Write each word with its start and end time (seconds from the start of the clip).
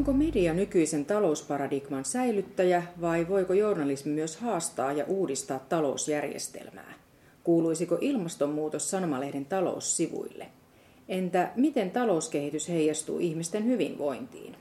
Onko 0.00 0.12
media 0.12 0.54
nykyisen 0.54 1.04
talousparadigman 1.04 2.04
säilyttäjä 2.04 2.82
vai 3.00 3.28
voiko 3.28 3.52
journalismi 3.52 4.12
myös 4.12 4.36
haastaa 4.36 4.92
ja 4.92 5.04
uudistaa 5.04 5.58
talousjärjestelmää? 5.58 6.94
Kuuluisiko 7.44 7.98
ilmastonmuutos 8.00 8.90
sanomalehden 8.90 9.44
taloussivuille? 9.44 10.46
Entä 11.08 11.50
miten 11.56 11.90
talouskehitys 11.90 12.68
heijastuu 12.68 13.18
ihmisten 13.18 13.64
hyvinvointiin? 13.64 14.56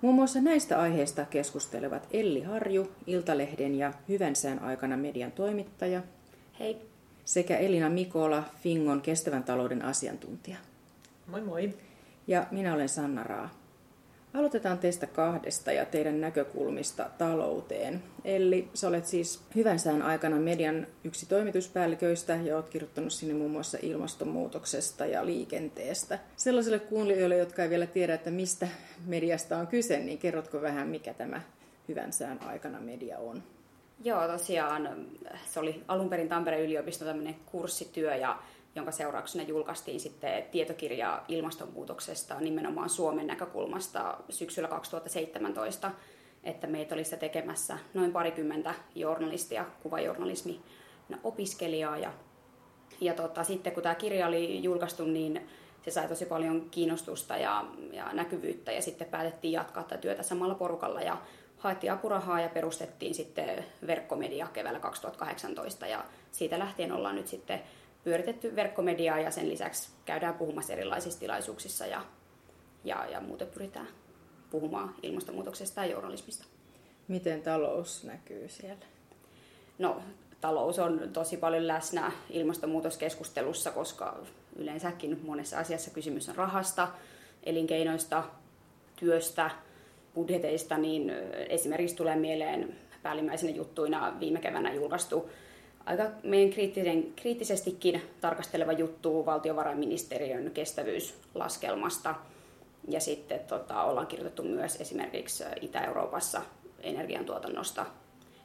Muun 0.00 0.14
muassa 0.14 0.40
näistä 0.40 0.80
aiheista 0.80 1.24
keskustelevat 1.24 2.08
Elli 2.10 2.42
Harju, 2.42 2.92
Iltalehden 3.06 3.74
ja 3.74 3.92
Hyvän 4.08 4.36
sään 4.36 4.62
aikana 4.62 4.96
median 4.96 5.32
toimittaja. 5.32 6.02
Hei. 6.60 6.76
Sekä 7.24 7.56
Elina 7.56 7.90
Mikola, 7.90 8.44
Fingon 8.62 9.00
kestävän 9.00 9.44
talouden 9.44 9.82
asiantuntija. 9.82 10.56
Moi 11.26 11.40
moi. 11.40 11.74
Ja 12.26 12.46
minä 12.50 12.74
olen 12.74 12.88
Sanna 12.88 13.22
Raa. 13.22 13.50
Aloitetaan 14.36 14.78
teistä 14.78 15.06
kahdesta 15.06 15.72
ja 15.72 15.84
teidän 15.84 16.20
näkökulmista 16.20 17.10
talouteen. 17.18 18.02
Eli 18.24 18.68
sä 18.74 18.88
olet 18.88 19.06
siis 19.06 19.40
hyvän 19.54 19.78
sään 19.78 20.02
aikana 20.02 20.36
median 20.36 20.86
yksi 21.04 21.26
toimituspäälliköistä 21.26 22.36
ja 22.36 22.56
olet 22.56 22.68
kirjoittanut 22.68 23.12
sinne 23.12 23.34
muun 23.34 23.50
muassa 23.50 23.78
ilmastonmuutoksesta 23.82 25.06
ja 25.06 25.26
liikenteestä. 25.26 26.18
Sellaisille 26.36 26.78
kuulijoille, 26.78 27.36
jotka 27.36 27.62
ei 27.62 27.70
vielä 27.70 27.86
tiedä, 27.86 28.14
että 28.14 28.30
mistä 28.30 28.68
mediasta 29.06 29.58
on 29.58 29.66
kyse, 29.66 29.98
niin 29.98 30.18
kerrotko 30.18 30.62
vähän, 30.62 30.88
mikä 30.88 31.14
tämä 31.14 31.40
hyvän 31.88 32.12
sään 32.12 32.42
aikana 32.42 32.80
media 32.80 33.18
on? 33.18 33.42
Joo, 34.04 34.28
tosiaan 34.28 35.06
se 35.46 35.60
oli 35.60 35.82
alun 35.88 36.08
perin 36.08 36.28
Tampereen 36.28 36.64
yliopiston 36.64 37.08
tämmöinen 37.08 37.36
kurssityö 37.46 38.14
ja 38.14 38.38
jonka 38.76 38.92
seurauksena 38.92 39.44
julkaistiin 39.44 40.00
sitten 40.00 40.44
tietokirja 40.50 41.22
ilmastonmuutoksesta 41.28 42.40
nimenomaan 42.40 42.90
Suomen 42.90 43.26
näkökulmasta 43.26 44.18
syksyllä 44.30 44.68
2017, 44.68 45.90
että 46.44 46.66
meitä 46.66 46.94
oli 46.94 47.04
se 47.04 47.16
tekemässä 47.16 47.78
noin 47.94 48.12
parikymmentä 48.12 48.74
journalistia, 48.94 49.64
kuvajournalismi 49.82 50.60
opiskelijaa. 51.24 51.98
Ja, 51.98 52.12
ja 53.00 53.14
tota, 53.14 53.44
sitten 53.44 53.72
kun 53.72 53.82
tämä 53.82 53.94
kirja 53.94 54.26
oli 54.26 54.62
julkaistu, 54.62 55.04
niin 55.04 55.48
se 55.82 55.90
sai 55.90 56.08
tosi 56.08 56.26
paljon 56.26 56.70
kiinnostusta 56.70 57.36
ja, 57.36 57.64
ja 57.92 58.12
näkyvyyttä 58.12 58.72
ja 58.72 58.82
sitten 58.82 59.06
päätettiin 59.06 59.52
jatkaa 59.52 59.82
tätä 59.82 60.00
työtä 60.00 60.22
samalla 60.22 60.54
porukalla 60.54 61.00
ja 61.00 61.16
haettiin 61.58 61.92
apurahaa 61.92 62.40
ja 62.40 62.48
perustettiin 62.48 63.14
sitten 63.14 63.64
verkkomedia 63.86 64.46
keväällä 64.52 64.80
2018 64.80 65.86
ja 65.86 66.04
siitä 66.32 66.58
lähtien 66.58 66.92
ollaan 66.92 67.14
nyt 67.14 67.26
sitten 67.26 67.60
pyöritetty 68.06 68.56
verkkomediaa 68.56 69.20
ja 69.20 69.30
sen 69.30 69.48
lisäksi 69.48 69.88
käydään 70.04 70.34
puhumassa 70.34 70.72
erilaisissa 70.72 71.20
tilaisuuksissa 71.20 71.86
ja, 71.86 72.02
ja, 72.84 73.06
ja 73.06 73.20
muuten 73.20 73.48
pyritään 73.48 73.88
puhumaan 74.50 74.94
ilmastonmuutoksesta 75.02 75.84
ja 75.84 75.90
journalismista. 75.90 76.44
Miten 77.08 77.42
talous 77.42 78.04
näkyy 78.04 78.48
siellä? 78.48 78.84
No, 79.78 80.02
talous 80.40 80.78
on 80.78 81.00
tosi 81.12 81.36
paljon 81.36 81.66
läsnä 81.66 82.12
ilmastonmuutoskeskustelussa, 82.30 83.70
koska 83.70 84.18
yleensäkin 84.56 85.20
monessa 85.24 85.58
asiassa 85.58 85.90
kysymys 85.90 86.28
on 86.28 86.36
rahasta, 86.36 86.88
elinkeinoista, 87.42 88.24
työstä, 88.96 89.50
budjeteista, 90.14 90.78
niin 90.78 91.12
esimerkiksi 91.48 91.96
tulee 91.96 92.16
mieleen 92.16 92.76
päällimmäisenä 93.02 93.52
juttuina 93.52 94.16
viime 94.20 94.40
keväänä 94.40 94.74
julkaistu 94.74 95.30
aika 95.86 96.04
meidän 96.22 96.52
kriittisen, 96.52 97.12
kriittisestikin 97.16 98.02
tarkasteleva 98.20 98.72
juttu 98.72 99.26
valtiovarainministeriön 99.26 100.50
kestävyyslaskelmasta. 100.50 102.14
Ja 102.88 103.00
sitten 103.00 103.40
tota, 103.40 103.82
ollaan 103.82 104.06
kirjoitettu 104.06 104.42
myös 104.42 104.80
esimerkiksi 104.80 105.44
Itä-Euroopassa 105.60 106.42
energiantuotannosta, 106.80 107.86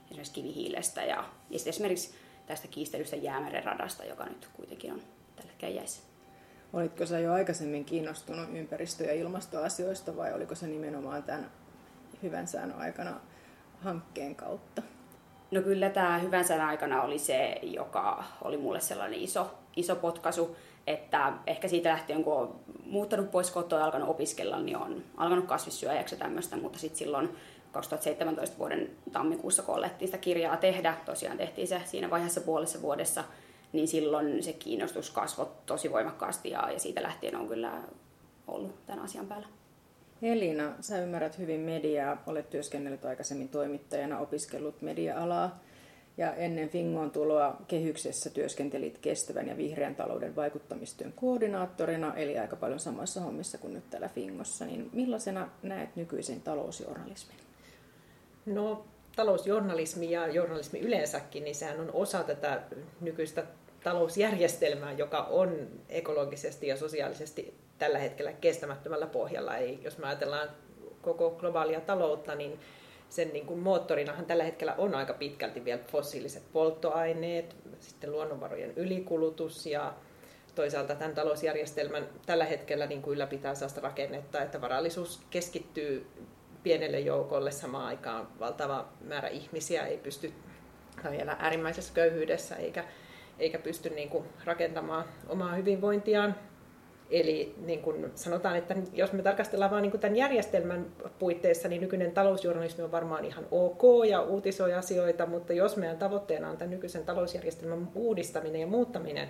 esimerkiksi 0.05 0.33
kivihiilestä 0.33 1.01
ja, 1.01 1.23
ja 1.49 1.59
sitten 1.59 1.69
esimerkiksi 1.69 2.13
tästä 2.45 2.67
kiistelystä 2.67 3.16
jäämeren 3.16 3.63
radasta, 3.63 4.05
joka 4.05 4.25
nyt 4.25 4.49
kuitenkin 4.53 4.93
on 4.93 5.01
tällä 5.35 5.51
hetkellä 5.51 5.75
jäissä. 5.75 6.01
Olitko 6.73 7.05
sä 7.05 7.19
jo 7.19 7.33
aikaisemmin 7.33 7.85
kiinnostunut 7.85 8.49
ympäristö- 8.53 9.03
ja 9.03 9.13
ilmastoasioista 9.13 10.17
vai 10.17 10.33
oliko 10.33 10.55
se 10.55 10.67
nimenomaan 10.67 11.23
tämän 11.23 11.51
hyvän 12.23 12.47
sään 12.47 12.71
aikana 12.71 13.19
hankkeen 13.79 14.35
kautta? 14.35 14.81
No 15.51 15.62
kyllä 15.62 15.89
tämä 15.89 16.17
hyvän 16.17 16.45
sään 16.45 16.62
aikana 16.62 17.01
oli 17.01 17.19
se, 17.19 17.59
joka 17.62 18.23
oli 18.41 18.57
mulle 18.57 18.79
sellainen 18.79 19.19
iso, 19.19 19.51
iso 19.75 19.95
potkaisu, 19.95 20.56
että 20.88 21.34
ehkä 21.47 21.67
siitä 21.67 21.89
lähtien, 21.89 22.23
kun 22.23 22.34
on 22.34 22.56
muuttanut 22.85 23.31
pois 23.31 23.51
kotoa 23.51 23.79
ja 23.79 23.85
alkanut 23.85 24.09
opiskella, 24.09 24.59
niin 24.59 24.78
on 24.78 25.03
alkanut 25.17 25.45
kasvissyöjäksi 25.45 26.16
tämmöistä, 26.16 26.57
mutta 26.57 26.79
sitten 26.79 27.00
silloin 27.00 27.29
2017 27.72 28.57
vuoden 28.57 28.90
tammikuussa, 29.11 29.63
kun 29.63 29.75
alettiin 29.75 30.07
sitä 30.07 30.17
kirjaa 30.17 30.57
tehdä, 30.57 30.97
tosiaan 31.06 31.38
tehtiin 31.38 31.67
se 31.67 31.81
siinä 31.85 32.09
vaiheessa 32.09 32.41
puolessa 32.41 32.81
vuodessa, 32.81 33.23
niin 33.73 33.88
silloin 33.88 34.44
se 34.44 34.53
kiinnostus 34.53 35.09
kasvoi 35.09 35.47
tosi 35.66 35.91
voimakkaasti 35.91 36.50
ja, 36.50 36.72
ja 36.72 36.79
siitä 36.79 37.03
lähtien 37.03 37.35
on 37.35 37.47
kyllä 37.47 37.72
ollut 38.47 38.85
tämän 38.85 39.03
asian 39.03 39.28
päällä. 39.28 39.47
Elina, 40.21 40.73
sä 40.81 41.01
ymmärrät 41.01 41.37
hyvin 41.37 41.59
mediaa, 41.59 42.23
olet 42.27 42.49
työskennellyt 42.49 43.05
aikaisemmin 43.05 43.49
toimittajana, 43.49 44.19
opiskellut 44.19 44.81
media-alaa 44.81 45.59
ja 46.17 46.33
ennen 46.33 46.69
Fingon 46.69 47.11
tuloa 47.11 47.57
kehyksessä 47.67 48.29
työskentelit 48.29 48.97
kestävän 48.97 49.47
ja 49.47 49.57
vihreän 49.57 49.95
talouden 49.95 50.35
vaikuttamistyön 50.35 51.13
koordinaattorina, 51.13 52.15
eli 52.15 52.39
aika 52.39 52.55
paljon 52.55 52.79
samassa 52.79 53.21
hommissa 53.21 53.57
kuin 53.57 53.73
nyt 53.73 53.89
täällä 53.89 54.09
Fingossa. 54.09 54.65
Niin 54.65 54.89
millaisena 54.93 55.49
näet 55.63 55.95
nykyisen 55.95 56.41
talousjournalismin? 56.41 57.37
No 58.45 58.85
talousjournalismi 59.15 60.11
ja 60.11 60.27
journalismi 60.27 60.79
yleensäkin, 60.79 61.43
niin 61.43 61.55
sehän 61.55 61.79
on 61.79 61.89
osa 61.93 62.23
tätä 62.23 62.61
nykyistä 63.01 63.43
talousjärjestelmää, 63.83 64.91
joka 64.91 65.23
on 65.23 65.67
ekologisesti 65.89 66.67
ja 66.67 66.77
sosiaalisesti 66.77 67.60
tällä 67.81 67.99
hetkellä 67.99 68.33
kestämättömällä 68.33 69.07
pohjalla. 69.07 69.57
Ei, 69.57 69.79
jos 69.83 69.97
me 69.97 70.07
ajatellaan 70.07 70.49
koko 71.01 71.31
globaalia 71.31 71.81
taloutta, 71.81 72.35
niin 72.35 72.59
sen 73.09 73.33
niin 73.33 73.45
kuin 73.45 73.59
moottorinahan 73.59 74.25
tällä 74.25 74.43
hetkellä 74.43 74.75
on 74.77 74.95
aika 74.95 75.13
pitkälti 75.13 75.65
vielä 75.65 75.81
fossiiliset 75.91 76.43
polttoaineet, 76.53 77.55
sitten 77.79 78.11
luonnonvarojen 78.11 78.73
ylikulutus 78.75 79.65
ja 79.65 79.93
toisaalta 80.55 80.95
tämän 80.95 81.15
talousjärjestelmän 81.15 82.09
tällä 82.25 82.45
hetkellä 82.45 82.85
niin 82.85 83.01
kuin 83.01 83.13
ylläpitää 83.13 83.55
sellaista 83.55 83.81
rakennetta, 83.81 84.41
että 84.41 84.61
varallisuus 84.61 85.21
keskittyy 85.29 86.07
pienelle 86.63 86.99
joukolle 86.99 87.51
samaan 87.51 87.85
aikaan. 87.85 88.27
Valtava 88.39 88.87
määrä 89.01 89.27
ihmisiä 89.27 89.85
ei 89.85 89.97
pysty 89.97 90.33
tai 91.03 91.21
elää 91.21 91.37
äärimmäisessä 91.39 91.93
köyhyydessä 91.93 92.55
eikä, 92.55 92.83
eikä 93.39 93.59
pysty 93.59 93.89
niin 93.89 94.09
kuin 94.09 94.25
rakentamaan 94.45 95.05
omaa 95.29 95.55
hyvinvointiaan 95.55 96.35
Eli 97.11 97.55
niin 97.66 97.81
kuin 97.81 98.11
sanotaan, 98.16 98.55
että 98.55 98.75
jos 98.94 99.13
me 99.13 99.22
tarkastellaan 99.22 99.72
vain 99.72 99.81
niin 99.81 99.99
tämän 99.99 100.16
järjestelmän 100.16 100.85
puitteissa, 101.19 101.67
niin 101.67 101.81
nykyinen 101.81 102.11
talousjournalismi 102.11 102.83
on 102.83 102.91
varmaan 102.91 103.25
ihan 103.25 103.47
ok 103.51 103.81
ja 104.09 104.22
uutisoi 104.22 104.73
asioita, 104.73 105.25
mutta 105.25 105.53
jos 105.53 105.77
meidän 105.77 105.97
tavoitteena 105.97 106.49
on 106.49 106.57
tämän 106.57 106.72
nykyisen 106.72 107.05
talousjärjestelmän 107.05 107.89
uudistaminen 107.95 108.61
ja 108.61 108.67
muuttaminen 108.67 109.29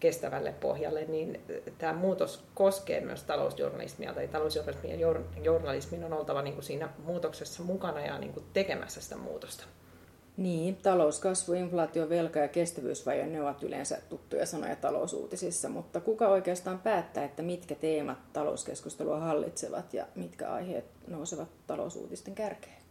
kestävälle 0.00 0.54
pohjalle, 0.60 1.04
niin 1.04 1.40
tämä 1.78 1.92
muutos 1.92 2.44
koskee 2.54 3.00
myös 3.00 3.22
talousjournalismia, 3.22 4.14
tai 4.14 4.28
talousjournalismin 4.28 5.00
ja 5.00 5.08
journalismin 5.42 6.04
on 6.04 6.12
oltava 6.12 6.42
niin 6.42 6.54
kuin 6.54 6.64
siinä 6.64 6.88
muutoksessa 7.04 7.62
mukana 7.62 8.06
ja 8.06 8.18
niin 8.18 8.32
kuin 8.32 8.44
tekemässä 8.52 9.00
sitä 9.00 9.16
muutosta. 9.16 9.64
Niin, 10.36 10.76
talouskasvu, 10.76 11.52
inflaatio, 11.52 12.08
velka 12.08 12.38
ja 12.38 12.48
kestävyysvaje, 12.48 13.26
ne 13.26 13.42
ovat 13.42 13.62
yleensä 13.62 13.98
tuttuja 14.08 14.46
sanoja 14.46 14.76
talousuutisissa, 14.76 15.68
mutta 15.68 16.00
kuka 16.00 16.28
oikeastaan 16.28 16.78
päättää, 16.78 17.24
että 17.24 17.42
mitkä 17.42 17.74
teemat 17.74 18.32
talouskeskustelua 18.32 19.20
hallitsevat 19.20 19.94
ja 19.94 20.06
mitkä 20.14 20.52
aiheet 20.52 20.84
nousevat 21.06 21.48
talousuutisten 21.66 22.34
kärkeen? 22.34 22.82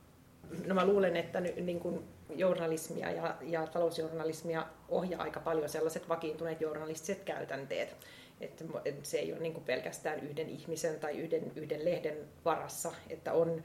No 0.66 0.76
mä 0.76 0.86
luulen, 0.86 1.18
että 1.18 1.42
niin 1.42 1.80
kuin 1.80 2.04
journalismia 2.36 3.12
ja, 3.12 3.36
ja 3.42 3.68
talousjournalismia 3.68 4.66
ohjaa 4.90 5.24
aika 5.24 5.40
paljon 5.40 5.70
sellaiset 5.70 6.10
vakiintuneet 6.10 6.62
journalistiset 6.62 7.24
käytänteet. 7.24 7.96
Että 8.42 8.64
se 9.04 9.18
ei 9.18 9.34
ole 9.34 9.42
niin 9.42 9.54
kuin 9.54 9.64
pelkästään 9.64 10.20
yhden 10.20 10.50
ihmisen 10.50 11.00
tai 11.00 11.18
yhden, 11.18 11.52
yhden 11.56 11.86
lehden 11.86 12.18
varassa, 12.46 12.92
että 13.10 13.34
on 13.34 13.64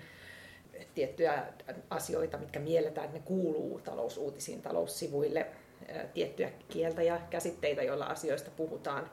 tiettyjä 0.94 1.46
asioita, 1.90 2.38
mitkä 2.38 2.60
mielletään, 2.60 3.04
että 3.04 3.18
ne 3.18 3.24
kuuluu 3.24 3.80
talousuutisiin, 3.84 4.62
taloussivuille, 4.62 5.46
tiettyjä 6.14 6.50
kieltä 6.68 7.02
ja 7.02 7.20
käsitteitä, 7.30 7.82
joilla 7.82 8.04
asioista 8.04 8.50
puhutaan. 8.56 9.10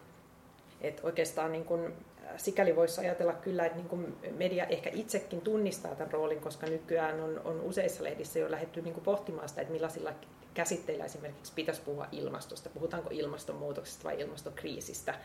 Et 0.82 1.00
oikeastaan 1.04 1.52
niin 1.52 1.66
kun, 1.66 1.94
sikäli 2.38 2.76
voisi 2.76 3.02
ajatella 3.02 3.34
kyllä, 3.34 3.66
että 3.66 3.78
niin 3.78 3.90
kun 3.90 4.18
media 4.32 4.66
ehkä 4.66 4.90
itsekin 4.94 5.42
tunnistaa 5.42 5.96
tämän 5.96 6.12
roolin, 6.12 6.42
koska 6.42 6.68
nykyään 6.68 7.22
on, 7.22 7.42
on 7.46 7.62
useissa 7.62 8.04
lehdissä 8.04 8.40
jo 8.40 8.52
lähdetty 8.52 8.82
niin 8.82 8.94
pohtimaan 8.94 9.50
sitä, 9.50 9.62
että 9.62 9.74
millaisilla 9.74 10.14
käsitteillä 10.54 11.06
esimerkiksi 11.06 11.54
pitäisi 11.56 11.82
puhua 11.82 12.08
ilmastosta. 12.12 12.70
Puhutaanko 12.70 13.10
ilmastonmuutoksesta 13.12 14.04
vai 14.04 14.22
ilmastokriisistä 14.22 15.16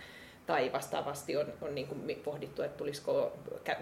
tai 0.48 0.72
vastaavasti 0.72 1.36
on, 1.36 1.46
on 1.60 1.74
niin 1.74 1.86
kuin 1.86 2.20
pohdittu, 2.24 2.62
että 2.62 2.76
tulisiko 2.76 3.32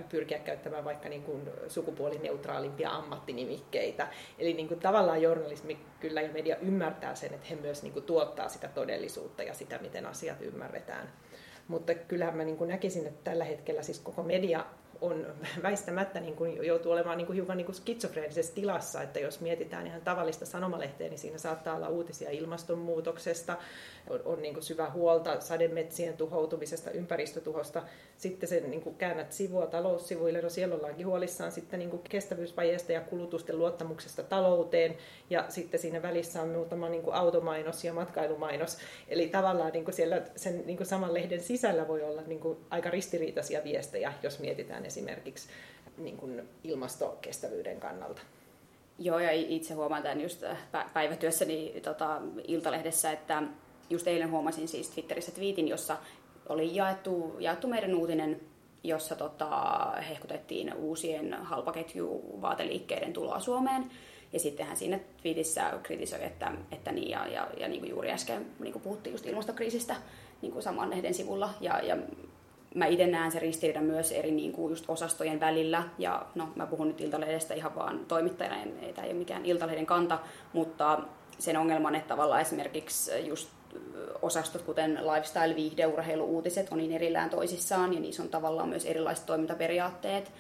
pyrkiä 0.09 0.39
käyttämään 0.39 0.85
vaikka 0.85 1.09
niin 1.09 1.23
kuin 1.23 1.51
sukupuolineutraalimpia 1.69 2.91
ammattinimikkeitä. 2.91 4.09
Eli 4.39 4.53
niin 4.53 4.69
kuin 4.69 4.81
tavallaan 4.81 5.23
journalismi 5.23 5.79
kyllä 6.01 6.23
ja 6.23 6.33
media 6.33 6.57
ymmärtää 6.57 7.15
sen, 7.15 7.35
että 7.35 7.47
he 7.51 7.57
myös 7.57 7.83
niin 7.83 7.93
kuin 7.93 8.05
tuottaa 8.05 8.49
sitä 8.49 8.69
todellisuutta 8.69 9.43
ja 9.43 9.55
sitä, 9.55 9.79
miten 9.79 10.07
asiat 10.07 10.43
ymmärretään. 10.43 11.13
Mutta 11.69 11.95
kyllähän 11.95 12.37
mä 12.37 12.45
niin 12.45 12.57
kuin 12.57 12.69
näkisin, 12.69 13.07
että 13.07 13.31
tällä 13.31 13.45
hetkellä 13.45 13.83
siis 13.83 13.99
koko 13.99 14.23
media 14.23 14.65
on 15.01 15.27
väistämättä 15.63 16.21
niin 16.21 16.37
kuin 16.37 16.67
joutuu 16.67 16.93
olemaan 16.93 17.19
niin 17.19 17.27
kuin 17.27 17.37
hiukan 17.37 17.57
niin 17.57 17.67
kuin 17.67 17.77
skitsofreenisessa 17.77 18.55
tilassa, 18.55 19.03
että 19.03 19.19
jos 19.19 19.41
mietitään 19.41 19.87
ihan 19.87 20.01
tavallista 20.01 20.47
sanomalehteä, 20.47 21.09
niin 21.09 21.19
siinä 21.19 21.39
saattaa 21.39 21.77
olla 21.77 21.89
uutisia 21.89 22.31
ilmastonmuutoksesta, 22.31 23.57
on, 24.11 24.21
on 24.25 24.43
niin 24.43 24.55
kuin 24.55 24.65
syvä 24.65 24.91
huolta 24.91 25.41
sademetsien 25.41 26.17
tuhoutumisesta, 26.17 26.91
ympäristötuhosta. 26.91 27.83
Sitten 28.17 28.49
sen 28.49 28.71
niin 28.71 28.83
kuin 28.83 28.97
käännät 28.97 29.33
sivua 29.33 29.67
taloussivuille, 29.67 30.43
no 30.43 30.51
siellä 30.51 30.75
ollaankin 30.75 31.07
huolissaan 31.07 31.53
sitten 31.53 31.79
niin 31.79 31.91
kuin 31.91 32.03
kestävyysvajeesta 32.03 32.93
ja 32.93 33.01
kulutusten 33.01 33.59
luottamuksesta 33.59 34.23
talouteen, 34.23 34.97
ja 35.31 35.45
sitten 35.49 35.81
siinä 35.81 36.03
välissä 36.03 36.43
on 36.43 36.49
muutama 36.49 36.89
niin 36.89 37.03
kuin 37.03 37.15
automainos 37.15 37.85
ja 37.85 37.93
matkailumainos. 37.93 38.79
Eli 39.09 39.29
tavallaan 39.29 39.73
niin 39.73 39.85
kuin 39.85 39.95
siellä 39.95 40.23
sen 40.37 40.63
niin 40.67 40.77
kuin 40.77 40.87
saman 40.87 41.15
lehden 41.15 41.41
sisällä 41.41 41.89
voi 41.89 42.03
olla 42.03 42.23
niin 42.23 42.41
kuin 42.41 42.59
aika 42.71 42.91
ristiriitaisia 42.91 43.65
viestejä, 43.65 44.13
jos 44.23 44.39
mietitään 44.39 44.86
esimerkiksi 44.87 45.49
niin 45.99 46.17
kuin 46.17 46.43
ilmastokestävyyden 46.65 47.81
kannalta. 47.81 48.23
Joo, 48.99 49.19
ja 49.19 49.31
itse 49.33 49.75
huomaan 49.75 50.03
tämän 50.03 50.21
just 50.21 50.43
äh, 50.43 50.93
päivätyössäni 50.93 51.81
tota, 51.83 52.21
Iltalehdessä, 52.49 53.13
että 53.13 53.43
just 53.91 54.07
eilen 54.07 54.31
huomasin 54.31 54.69
siis 54.69 54.91
Twitterissä 54.91 55.33
twiitin, 55.33 55.69
jossa 55.69 55.97
oli 56.49 56.75
jaettu, 56.77 57.37
jaettu 57.39 57.69
meidän 57.69 57.95
uutinen, 57.95 58.41
jossa 58.85 59.17
tota, 59.17 59.93
hehkutettiin 60.09 60.75
uusien 60.75 61.35
halpaketjuvaateliikkeiden 61.35 63.13
tuloa 63.13 63.41
Suomeen. 63.41 63.91
Ja 64.33 64.41
sitten 64.41 64.67
hän 64.67 64.77
siinä 64.77 65.01
twiitissä 65.23 65.73
kritisoi, 65.83 66.25
että, 66.25 66.53
että 66.73 66.93
niin, 66.93 67.11
ja, 67.11 67.27
ja, 67.27 67.49
ja 67.61 67.69
niin 67.69 67.81
kuin 67.81 67.91
juuri 67.91 68.11
äsken 68.11 68.47
niin 68.59 68.73
kuin 68.73 68.83
puhuttiin 68.83 69.15
just 69.15 69.27
ilmastokriisistä 69.27 69.97
niin 70.43 70.53
kuin 70.53 70.63
saman 70.63 70.91
lehden 70.91 71.15
sivulla. 71.15 71.51
Ja, 71.61 71.81
ja 71.81 71.97
mä 72.77 72.87
itse 72.87 73.07
näen 73.07 73.33
se 73.33 73.39
ristiriidan 73.39 73.85
myös 73.85 74.13
eri 74.13 74.31
niin 74.31 74.53
kuin 74.53 74.71
just 74.71 74.85
osastojen 74.89 75.41
välillä. 75.41 75.83
Ja 75.99 76.27
no, 76.35 76.49
mä 76.55 76.67
puhun 76.67 76.89
nyt 76.89 77.01
Iltalehdestä 77.01 77.55
ihan 77.55 77.75
vaan 77.75 78.01
toimittajana, 78.09 78.57
ei 78.57 78.93
tämä 78.93 79.07
ei 79.07 79.13
ole 79.13 79.19
mikään 79.19 79.47
Iltalehden 79.47 79.87
kanta, 79.87 80.19
mutta 80.53 81.01
sen 81.39 81.57
ongelman, 81.57 81.95
että 81.95 82.09
tavallaan 82.09 82.41
esimerkiksi 82.41 83.27
just 83.27 83.49
osastot, 84.23 84.63
kuten 84.63 85.01
lifestyle, 85.13 85.57
viihde, 85.57 85.87
urheilu, 85.87 86.25
uutiset, 86.25 86.69
on 86.71 86.79
niin 86.79 86.93
erillään 86.93 87.31
toisissaan 87.31 87.95
ja 87.95 88.01
niissä 88.01 88.23
on 88.23 88.29
tavallaan 88.29 88.69
myös 88.69 88.85
erilaiset 88.85 89.27
toimintaperiaatteet. 89.27 90.33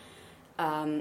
Ähm, 0.60 0.98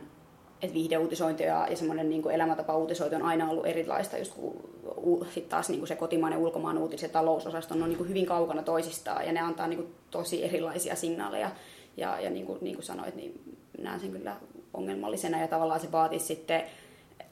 että 0.65 0.73
viihdeuutisointi 0.73 1.43
ja, 1.43 1.67
ja 1.69 1.77
semmoinen 1.77 2.09
niin 2.09 2.31
elämäntapa 2.31 2.77
uutisointi 2.77 3.15
on 3.15 3.21
aina 3.21 3.49
ollut 3.49 3.65
erilaista, 3.65 4.17
just 4.17 4.33
kun 4.33 5.27
sit 5.33 5.49
taas 5.49 5.69
niin 5.69 5.79
kuin 5.79 5.87
se 5.87 5.95
kotimainen 5.95 6.39
ulkomaan 6.39 6.77
uutiset 6.77 7.09
ja 7.09 7.13
talousosasto 7.13 7.73
on 7.73 7.89
niin 7.89 7.97
kuin 7.97 8.09
hyvin 8.09 8.25
kaukana 8.25 8.63
toisistaan 8.63 9.25
ja 9.25 9.31
ne 9.31 9.39
antaa 9.39 9.67
niin 9.67 9.77
kuin 9.77 9.95
tosi 10.11 10.43
erilaisia 10.43 10.95
signaaleja. 10.95 11.51
Ja, 11.97 12.19
ja 12.19 12.29
niin, 12.29 12.45
kuin, 12.45 12.59
niin 12.61 12.75
kuin 12.75 12.85
sanoit, 12.85 13.15
niin 13.15 13.57
näen 13.77 13.99
sen 13.99 14.11
kyllä 14.11 14.35
ongelmallisena 14.73 15.41
ja 15.41 15.47
tavallaan 15.47 15.79
se 15.79 15.91
vaatii 15.91 16.19
sitten 16.19 16.63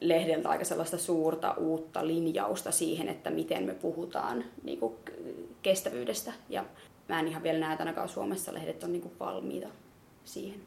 lehdeltä 0.00 0.48
aika 0.48 0.64
sellaista 0.64 0.98
suurta 0.98 1.54
uutta 1.58 2.06
linjausta 2.06 2.70
siihen, 2.70 3.08
että 3.08 3.30
miten 3.30 3.62
me 3.62 3.74
puhutaan 3.74 4.44
niin 4.62 4.80
kuin 4.80 4.94
kestävyydestä. 5.62 6.32
Ja 6.48 6.64
mä 7.08 7.20
en 7.20 7.28
ihan 7.28 7.42
vielä 7.42 7.58
näe, 7.58 7.72
että 7.72 7.84
ainakaan 7.84 8.08
Suomessa 8.08 8.54
lehdet 8.54 8.82
on 8.82 8.92
niin 8.92 9.02
kuin 9.02 9.14
valmiita 9.20 9.68
siihen. 10.24 10.60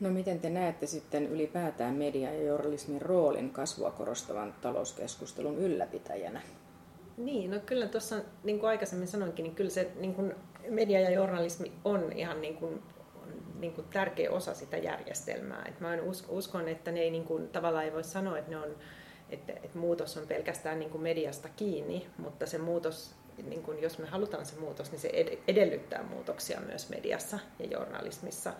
No 0.00 0.10
miten 0.10 0.40
te 0.40 0.50
näette 0.50 0.86
sitten 0.86 1.26
ylipäätään 1.26 1.94
media- 1.94 2.34
ja 2.34 2.42
journalismin 2.42 3.02
roolin 3.02 3.50
kasvua 3.50 3.90
korostavan 3.90 4.54
talouskeskustelun 4.60 5.58
ylläpitäjänä? 5.58 6.40
Niin, 7.16 7.50
no 7.50 7.60
kyllä 7.66 7.86
tuossa 7.86 8.16
niin 8.44 8.60
kuin 8.60 8.70
aikaisemmin 8.70 9.08
sanoinkin, 9.08 9.42
niin 9.42 9.54
kyllä 9.54 9.70
se 9.70 9.90
niin 10.00 10.14
kuin 10.14 10.34
media 10.68 11.00
ja 11.00 11.10
journalismi 11.10 11.72
on 11.84 12.12
ihan 12.12 12.40
niin 12.40 12.56
kuin, 12.56 12.82
niin 13.58 13.72
kuin 13.72 13.86
tärkeä 13.92 14.30
osa 14.30 14.54
sitä 14.54 14.76
järjestelmää. 14.76 15.64
Et 15.68 15.80
mä 15.80 15.88
uskon, 16.28 16.68
että 16.68 16.92
ne 16.92 17.00
ei 17.00 17.10
niin 17.10 17.24
kuin, 17.24 17.48
tavallaan 17.48 17.84
ei 17.84 17.92
voi 17.92 18.04
sanoa, 18.04 18.38
että, 18.38 18.50
ne 18.50 18.56
on, 18.56 18.76
että, 19.30 19.52
että 19.52 19.78
muutos 19.78 20.16
on 20.16 20.26
pelkästään 20.26 20.78
niin 20.78 20.90
kuin 20.90 21.02
mediasta 21.02 21.48
kiinni, 21.56 22.06
mutta 22.18 22.46
se 22.46 22.58
muutos, 22.58 23.14
niin 23.48 23.62
kuin, 23.62 23.82
jos 23.82 23.98
me 23.98 24.06
halutaan 24.06 24.46
se 24.46 24.60
muutos, 24.60 24.90
niin 24.90 25.00
se 25.00 25.10
edellyttää 25.48 26.02
muutoksia 26.02 26.60
myös 26.60 26.88
mediassa 26.88 27.38
ja 27.58 27.66
journalismissa. 27.66 28.52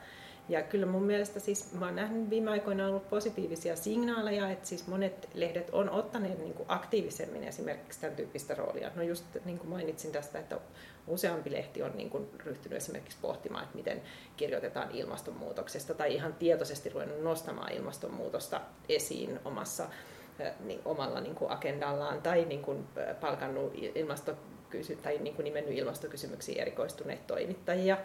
Ja 0.48 0.62
kyllä 0.62 0.86
mun 0.86 1.02
mielestä 1.02 1.40
siis, 1.40 1.72
mä 1.72 1.86
oon 1.86 1.96
nähnyt 1.96 2.30
viime 2.30 2.50
aikoina 2.50 2.86
ollut 2.86 3.10
positiivisia 3.10 3.76
signaaleja, 3.76 4.50
että 4.50 4.68
siis 4.68 4.86
monet 4.86 5.28
lehdet 5.34 5.70
on 5.72 5.90
ottaneet 5.90 6.38
niin 6.38 6.54
kuin 6.54 6.66
aktiivisemmin 6.68 7.44
esimerkiksi 7.44 8.00
tämän 8.00 8.16
tyyppistä 8.16 8.54
roolia. 8.54 8.90
No 8.94 9.02
just 9.02 9.24
niin 9.44 9.58
kuin 9.58 9.70
mainitsin 9.70 10.12
tästä, 10.12 10.38
että 10.38 10.60
useampi 11.06 11.52
lehti 11.52 11.82
on 11.82 11.92
niin 11.94 12.10
kuin 12.10 12.28
ryhtynyt 12.44 12.76
esimerkiksi 12.76 13.18
pohtimaan, 13.20 13.64
että 13.64 13.76
miten 13.76 14.02
kirjoitetaan 14.36 14.90
ilmastonmuutoksesta 14.90 15.94
tai 15.94 16.14
ihan 16.14 16.34
tietoisesti 16.34 16.88
ruvennut 16.88 17.22
nostamaan 17.22 17.72
ilmastonmuutosta 17.72 18.60
esiin 18.88 19.40
omassa 19.44 19.86
niin, 20.64 20.80
omalla 20.84 21.20
niin 21.20 21.34
kuin 21.34 21.50
agendallaan 21.50 22.22
tai 22.22 22.44
niin 22.44 22.62
kuin 22.62 22.84
palkannut 23.20 23.72
ilmasto 23.94 24.36
tai 25.02 25.18
niin 25.18 25.34
kuin 25.34 25.44
nimennyt 25.44 25.74
ilmastokysymyksiin 25.74 26.60
erikoistuneet 26.60 27.26
toimittajia. 27.26 27.98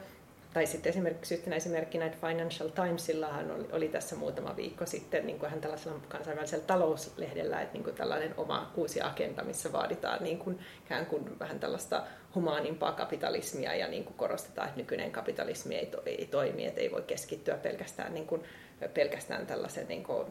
Tai 0.54 0.66
sitten 0.66 0.90
esimerkiksi 0.90 1.36
yhtenä 1.36 1.56
esimerkkinä, 1.56 2.06
että 2.06 2.28
Financial 2.28 2.70
Timesillahan 2.70 3.52
oli, 3.52 3.68
oli 3.72 3.88
tässä 3.88 4.16
muutama 4.16 4.56
viikko 4.56 4.86
sitten 4.86 5.26
niin 5.26 5.40
kuin 5.40 5.50
hän 5.50 5.62
tällaisella 5.62 6.00
kansainvälisellä 6.10 6.66
talouslehdellä, 6.66 7.62
että 7.62 7.74
niin 7.74 7.84
kuin 7.84 7.96
tällainen 7.96 8.34
oma 8.38 8.72
uusi 8.76 9.02
agenda, 9.02 9.44
missä 9.44 9.72
vaaditaan 9.72 10.24
niin 10.24 10.40
kuin, 10.40 10.60
ikään 10.86 11.06
kuin 11.06 11.40
vähän 11.40 11.60
tällaista 11.60 12.04
humaanimpaa 12.36 12.92
kapitalismia 12.92 13.76
ja 13.76 13.88
niin 13.88 14.04
kuin 14.04 14.16
korostetaan, 14.16 14.68
että 14.68 14.80
nykyinen 14.80 15.12
kapitalismi 15.12 15.76
ei, 15.76 15.86
to, 15.86 16.02
ei 16.06 16.28
toimi, 16.32 16.66
että 16.66 16.82
ei 16.82 16.92
voi 16.92 17.02
keskittyä 17.02 17.58
pelkästään, 17.58 18.14
niin 18.14 18.28
kuin, 18.28 18.44
pelkästään 18.94 19.48
tällaisen 19.48 19.88
niin 19.88 20.04
kuin, 20.04 20.28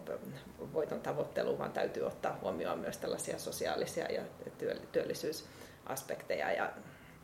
voiton 0.72 1.00
tavoitteluun, 1.00 1.58
vaan 1.58 1.72
täytyy 1.72 2.02
ottaa 2.02 2.38
huomioon 2.42 2.78
myös 2.78 2.98
tällaisia 2.98 3.38
sosiaalisia 3.38 4.12
ja 4.12 4.22
työllisyysaspekteja. 4.92 6.52
Ja... 6.52 6.72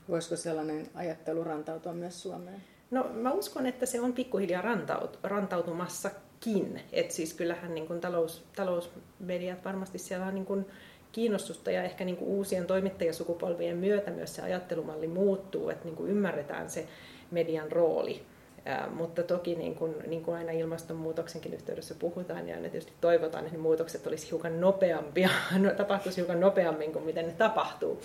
Voisiko 0.08 0.36
sellainen 0.36 0.86
ajattelu 0.94 1.44
rantautua 1.44 1.92
myös 1.92 2.22
Suomeen? 2.22 2.77
No 2.90 3.06
mä 3.14 3.32
uskon, 3.32 3.66
että 3.66 3.86
se 3.86 4.00
on 4.00 4.12
pikkuhiljaa 4.12 4.62
rantaut, 4.62 5.18
rantautumassakin. 5.22 6.80
Et 6.92 7.10
siis 7.10 7.34
kyllähän 7.34 7.74
niin 7.74 7.86
kuin 7.86 8.00
talous, 8.00 8.44
talousmediat 8.56 9.64
varmasti 9.64 9.98
siellä 9.98 10.26
on 10.26 10.34
niin 10.34 10.46
kuin 10.46 10.66
kiinnostusta 11.12 11.70
ja 11.70 11.82
ehkä 11.82 12.04
niin 12.04 12.16
kuin 12.16 12.28
uusien 12.28 12.66
toimittajasukupolvien 12.66 13.76
myötä 13.76 14.10
myös 14.10 14.34
se 14.34 14.42
ajattelumalli 14.42 15.06
muuttuu, 15.06 15.70
että 15.70 15.84
niin 15.84 15.96
kuin 15.96 16.10
ymmärretään 16.10 16.70
se 16.70 16.86
median 17.30 17.72
rooli. 17.72 18.22
Ää, 18.64 18.90
mutta 18.90 19.22
toki 19.22 19.54
niin 19.54 19.74
kuin, 19.74 19.94
niin 20.06 20.24
kuin 20.24 20.36
aina 20.36 20.52
ilmastonmuutoksenkin 20.52 21.54
yhteydessä 21.54 21.94
puhutaan 21.98 22.48
ja 22.48 22.54
aina 22.54 22.68
tietysti 22.68 22.92
toivotaan, 23.00 23.44
että 23.44 23.56
ne 23.56 23.62
muutokset 23.62 24.06
olisi 24.06 24.30
hiukan 24.30 24.60
nopeampia, 24.60 25.28
no, 25.58 25.70
tapahtuisi 25.70 26.16
hiukan 26.16 26.40
nopeammin 26.40 26.92
kuin 26.92 27.04
miten 27.04 27.26
ne 27.26 27.32
tapahtuu. 27.32 28.02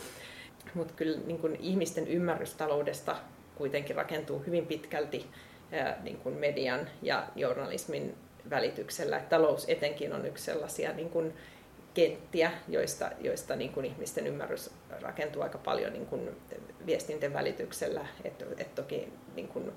Mutta 0.73 0.93
kyllä 0.95 1.19
niin 1.25 1.39
kuin 1.39 1.55
ihmisten 1.55 2.07
ymmärrys 2.07 2.53
taloudesta 2.53 3.15
kuitenkin 3.55 3.95
rakentuu 3.95 4.43
hyvin 4.45 4.65
pitkälti 4.65 5.25
niin 6.03 6.17
kuin 6.17 6.35
median 6.35 6.89
ja 7.01 7.27
journalismin 7.35 8.15
välityksellä. 8.49 9.19
Talous 9.19 9.65
etenkin 9.69 10.13
on 10.13 10.25
yksi 10.25 10.43
sellaisia 10.43 10.93
niin 10.93 11.09
kuin 11.09 11.33
kenttiä, 11.93 12.51
joista, 12.67 13.11
joista 13.19 13.55
niin 13.55 13.73
kuin 13.73 13.85
ihmisten 13.85 14.27
ymmärrys 14.27 14.71
rakentuu 15.01 15.41
aika 15.41 15.57
paljon 15.57 15.93
niin 15.93 16.05
kuin 16.05 16.29
viestinten 16.85 17.33
välityksellä. 17.33 18.05
Et, 18.23 18.45
et 18.57 18.75
toki 18.75 19.13
niin 19.35 19.47
kuin 19.47 19.71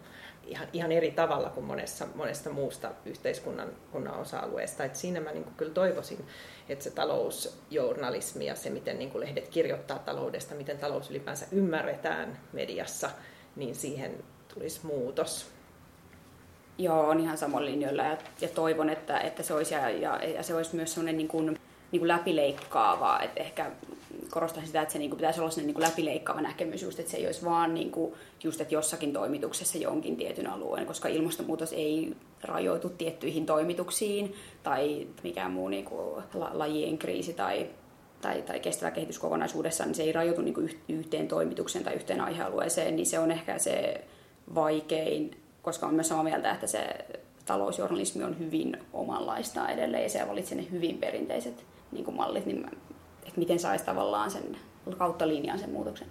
ihan, 0.46 0.68
ihan 0.72 0.92
eri 0.92 1.10
tavalla 1.10 1.50
kuin 1.50 1.66
monessa, 1.66 2.06
monesta 2.14 2.50
muusta 2.50 2.92
yhteiskunnan 3.06 3.68
kunnan 3.92 4.20
osa-alueesta. 4.20 4.84
Et 4.84 4.96
siinä 4.96 5.20
mä 5.20 5.32
niin 5.32 5.44
kuin 5.44 5.54
kyllä 5.54 5.72
toivoisin, 5.72 6.26
että 6.68 6.84
se 6.84 6.90
talousjournalismi 6.90 8.46
ja 8.46 8.54
se, 8.54 8.70
miten 8.70 8.98
niin 8.98 9.10
kuin 9.10 9.20
lehdet 9.20 9.48
kirjoittaa 9.48 9.98
taloudesta, 9.98 10.54
miten 10.54 10.78
talous 10.78 11.10
ylipäänsä 11.10 11.46
ymmärretään 11.52 12.38
mediassa– 12.52 13.10
niin 13.56 13.74
siihen 13.74 14.24
tulisi 14.54 14.80
muutos. 14.82 15.46
Joo, 16.78 17.08
on 17.08 17.20
ihan 17.20 17.38
samoin 17.38 17.64
linjoilla 17.64 18.02
ja, 18.02 18.16
ja 18.40 18.48
toivon, 18.48 18.90
että, 18.90 19.18
että 19.18 19.42
se 19.42 19.54
olisi, 19.54 19.74
ja, 19.74 19.90
ja, 19.90 20.24
ja 20.24 20.42
se 20.42 20.54
olisi 20.54 20.76
myös 20.76 20.94
sellainen 20.94 21.16
niin 21.16 21.28
kuin, 21.28 21.46
niin 21.92 22.00
kuin 22.00 22.08
läpileikkaava, 22.08 23.20
että 23.20 23.40
ehkä 23.40 23.70
korostan 24.30 24.66
sitä, 24.66 24.82
että 24.82 24.92
se 24.92 24.98
niin 24.98 25.10
kuin 25.10 25.18
pitäisi 25.18 25.40
olla 25.40 25.50
sellainen 25.50 25.66
niin 25.66 25.74
kuin 25.74 25.90
läpileikkaava 25.90 26.40
näkemys, 26.40 26.82
just, 26.82 26.98
että 26.98 27.10
se 27.10 27.16
ei 27.16 27.26
olisi 27.26 27.44
vaan 27.44 27.74
niin 27.74 27.90
kuin, 27.90 28.14
just, 28.44 28.60
että 28.60 28.74
jossakin 28.74 29.12
toimituksessa 29.12 29.78
jonkin 29.78 30.16
tietyn 30.16 30.46
alueen, 30.46 30.86
koska 30.86 31.08
ilmastonmuutos 31.08 31.72
ei 31.72 32.16
rajoitu 32.42 32.88
tiettyihin 32.88 33.46
toimituksiin 33.46 34.34
tai 34.62 35.06
mikään 35.22 35.52
muu 35.52 35.68
niin 35.68 35.84
kuin, 35.84 36.24
lajien 36.52 36.98
kriisi 36.98 37.32
tai 37.32 37.66
tai, 38.20 38.42
tai 38.42 38.60
kestävä 38.60 38.90
kehitys 38.90 39.18
kokonaisuudessaan, 39.18 39.88
niin 39.88 39.94
se 39.94 40.02
ei 40.02 40.12
rajoitu 40.12 40.42
niin 40.42 40.80
yhteen 40.88 41.28
toimitukseen 41.28 41.84
tai 41.84 41.94
yhteen 41.94 42.20
aihealueeseen, 42.20 42.96
niin 42.96 43.06
se 43.06 43.18
on 43.18 43.30
ehkä 43.30 43.58
se 43.58 44.04
vaikein, 44.54 45.36
koska 45.62 45.86
on 45.86 45.94
myös 45.94 46.08
samaa 46.08 46.24
mieltä, 46.24 46.52
että 46.52 46.66
se 46.66 46.88
talousjournalismi 47.46 48.24
on 48.24 48.38
hyvin 48.38 48.78
omanlaista 48.92 49.68
edelleen 49.68 50.02
ja 50.02 50.08
se 50.08 50.28
valitsi 50.28 50.54
ne 50.54 50.66
hyvin 50.70 50.98
perinteiset 50.98 51.64
niin 51.92 52.04
kuin 52.04 52.16
mallit, 52.16 52.46
niin 52.46 52.60
mä, 52.60 52.68
että 53.22 53.40
miten 53.40 53.58
saisi 53.58 53.84
tavallaan 53.84 54.30
sen 54.30 54.56
kautta 54.98 55.28
linjaan 55.28 55.58
sen 55.58 55.70
muutoksen. 55.70 56.08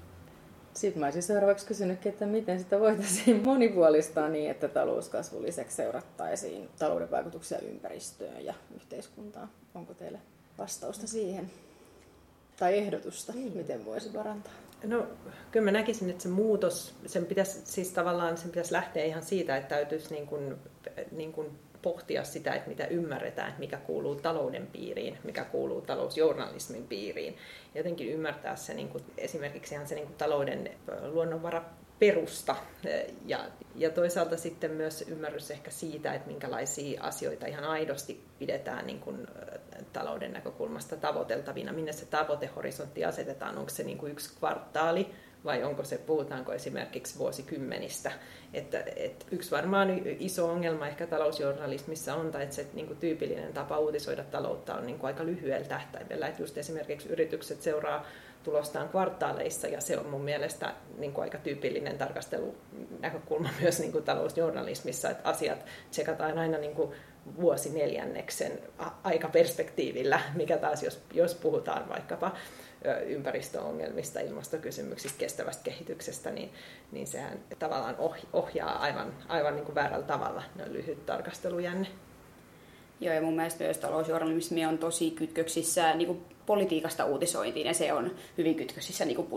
Sitten 0.74 1.00
mä 1.00 1.06
olisin 1.06 1.24
seuraavaksi 1.24 1.66
kysynyt, 1.66 2.06
että 2.06 2.26
miten 2.26 2.60
sitä 2.60 2.80
voitaisiin 2.80 3.42
monipuolistaa 3.46 4.30
niin, 4.30 4.52
että 4.52 4.68
talouskasvun 4.68 5.44
lisäksi 5.44 5.76
seurattaisiin 5.76 6.70
talouden 6.80 7.12
vaikutuksia 7.12 7.60
ympäristöön 7.60 8.46
ja 8.46 8.54
yhteiskuntaan. 8.76 9.50
Onko 9.76 9.94
teille 9.94 10.20
vastausta 10.58 11.08
siihen? 11.08 11.52
Tai 12.58 12.78
ehdotusta, 12.78 13.34
niin. 13.34 13.58
miten 13.58 13.86
voisi 13.86 14.10
parantaa? 14.10 14.54
No 14.84 15.08
kyllä 15.52 15.66
mä 15.66 15.72
näkisin, 15.72 16.10
että 16.10 16.24
se 16.24 16.30
muutos, 16.30 16.96
sen 17.06 17.26
pitäisi, 17.26 17.62
siis 17.64 17.92
tavallaan 17.92 18.38
sen 18.38 18.50
pitäisi 18.50 18.74
lähteä 18.74 19.04
ihan 19.04 19.24
siitä, 19.24 19.58
että 19.58 19.76
täytyisi 19.76 20.14
niin 20.14 20.28
kuin, 20.28 20.56
niin 21.12 21.34
kuin 21.34 21.60
pohtia 21.82 22.24
sitä, 22.24 22.54
että 22.54 22.70
mitä 22.70 22.88
ymmärretään, 22.88 23.48
että 23.48 23.60
mikä 23.60 23.78
kuuluu 23.78 24.16
talouden 24.16 24.68
piiriin, 24.68 25.18
mikä 25.24 25.44
kuuluu 25.44 25.82
talousjournalismin 25.82 26.88
piiriin. 26.88 27.38
Jotenkin 27.76 28.10
ymmärtää 28.10 28.56
se 28.56 28.74
niin 28.74 28.90
kuin, 28.90 29.04
esimerkiksi 29.18 29.76
ihan 29.76 29.88
se 29.88 29.96
niin 29.96 30.08
kuin 30.08 30.18
talouden 30.18 30.70
luonnonvara 31.02 31.64
perusta 32.00 32.56
ja, 33.26 33.40
ja 33.76 33.90
toisaalta 33.90 34.38
sitten 34.38 34.72
myös 34.72 35.02
ymmärrys 35.08 35.52
ehkä 35.52 35.72
siitä, 35.72 36.14
että 36.14 36.28
minkälaisia 36.28 37.04
asioita 37.04 37.46
ihan 37.46 37.64
aidosti 37.64 38.24
pidetään 38.40 38.88
niin 38.88 39.00
kuin 39.00 39.28
talouden 39.94 40.34
näkökulmasta 40.34 40.96
tavoiteltavina, 40.96 41.74
minne 41.74 41.94
se 41.94 42.06
tavoitehorisontti 42.06 43.06
asetetaan, 43.06 43.58
onko 43.58 43.70
se 43.70 43.84
niin 43.84 43.98
kuin 43.98 44.12
yksi 44.12 44.36
kvartaali 44.40 45.10
vai 45.46 45.64
onko 45.64 45.84
se, 45.84 45.98
puhutaanko 45.98 46.54
esimerkiksi 46.54 47.18
vuosikymmenistä. 47.18 48.12
Että, 48.54 48.84
että 48.96 49.26
yksi 49.32 49.52
varmaan 49.52 50.02
iso 50.06 50.50
ongelma 50.50 50.88
ehkä 50.88 51.08
talousjournalismissa 51.08 52.16
on, 52.16 52.32
tai 52.32 52.44
että 52.44 52.56
se 52.56 52.68
niin 52.74 52.88
kuin 52.88 53.00
tyypillinen 53.00 53.54
tapa 53.54 53.80
uutisoida 53.80 54.24
taloutta 54.24 54.76
on 54.76 54.86
niin 54.86 55.00
kuin 55.00 55.08
aika 55.08 55.26
lyhyellä 55.26 55.68
tähtäimellä. 55.68 56.28
Että 56.28 56.44
just 56.44 56.58
esimerkiksi 56.58 57.10
yritykset 57.10 57.62
seuraa 57.62 58.06
tulostaan 58.46 58.90
kvartaaleissa, 58.90 59.68
ja 59.68 59.82
se 59.82 59.98
on 59.98 60.06
mun 60.06 60.22
mielestä 60.22 60.74
niin 60.98 61.14
kuin 61.14 61.24
aika 61.24 61.38
tyypillinen 61.38 61.98
tarkastelunäkökulma 61.98 63.50
myös 63.62 63.80
niin 63.80 63.92
kuin 63.92 64.04
talousjournalismissa, 64.04 65.10
että 65.10 65.30
asiat 65.30 65.66
tsekataan 65.92 66.38
aina 66.38 66.58
niin 66.58 66.76
kuin 66.76 66.92
vuosi 67.42 67.70
neljänneksen 67.70 68.60
aikaperspektiivillä, 69.04 70.20
mikä 70.36 70.58
taas 70.58 70.84
jos, 70.84 71.02
jos 71.14 71.36
puhutaan 71.36 71.90
vaikkapa 71.90 72.32
ympäristöongelmista, 73.08 74.20
ilmastokysymyksistä, 74.20 75.20
kestävästä 75.20 75.64
kehityksestä, 75.64 76.32
niin, 76.32 76.54
niin 76.92 77.08
sehän 77.08 77.40
tavallaan 77.60 77.96
ohjaa 78.34 78.80
aivan, 78.80 79.14
aivan 79.28 79.56
niin 79.56 79.66
kuin 79.66 79.76
väärällä 79.76 80.06
tavalla 80.06 80.44
ne 80.56 80.74
lyhyt 80.74 81.06
tarkastelujänne. 81.06 81.88
Joo, 83.02 83.14
ja 83.14 83.22
mun 83.22 83.36
mielestä 83.36 83.64
myös 83.64 83.78
talousjournalismi 83.78 84.66
on 84.66 84.78
tosi 84.78 85.12
kytköksissä 85.12 85.94
niin 85.94 86.08
kuin 86.08 86.26
politiikasta 86.46 87.06
uutisointiin, 87.06 87.68
ja 87.68 87.74
se 87.74 87.94
on 87.94 88.12
hyvin 88.38 88.56
kytköksissä 88.56 89.06
niin 89.06 89.16
kuin 89.16 89.28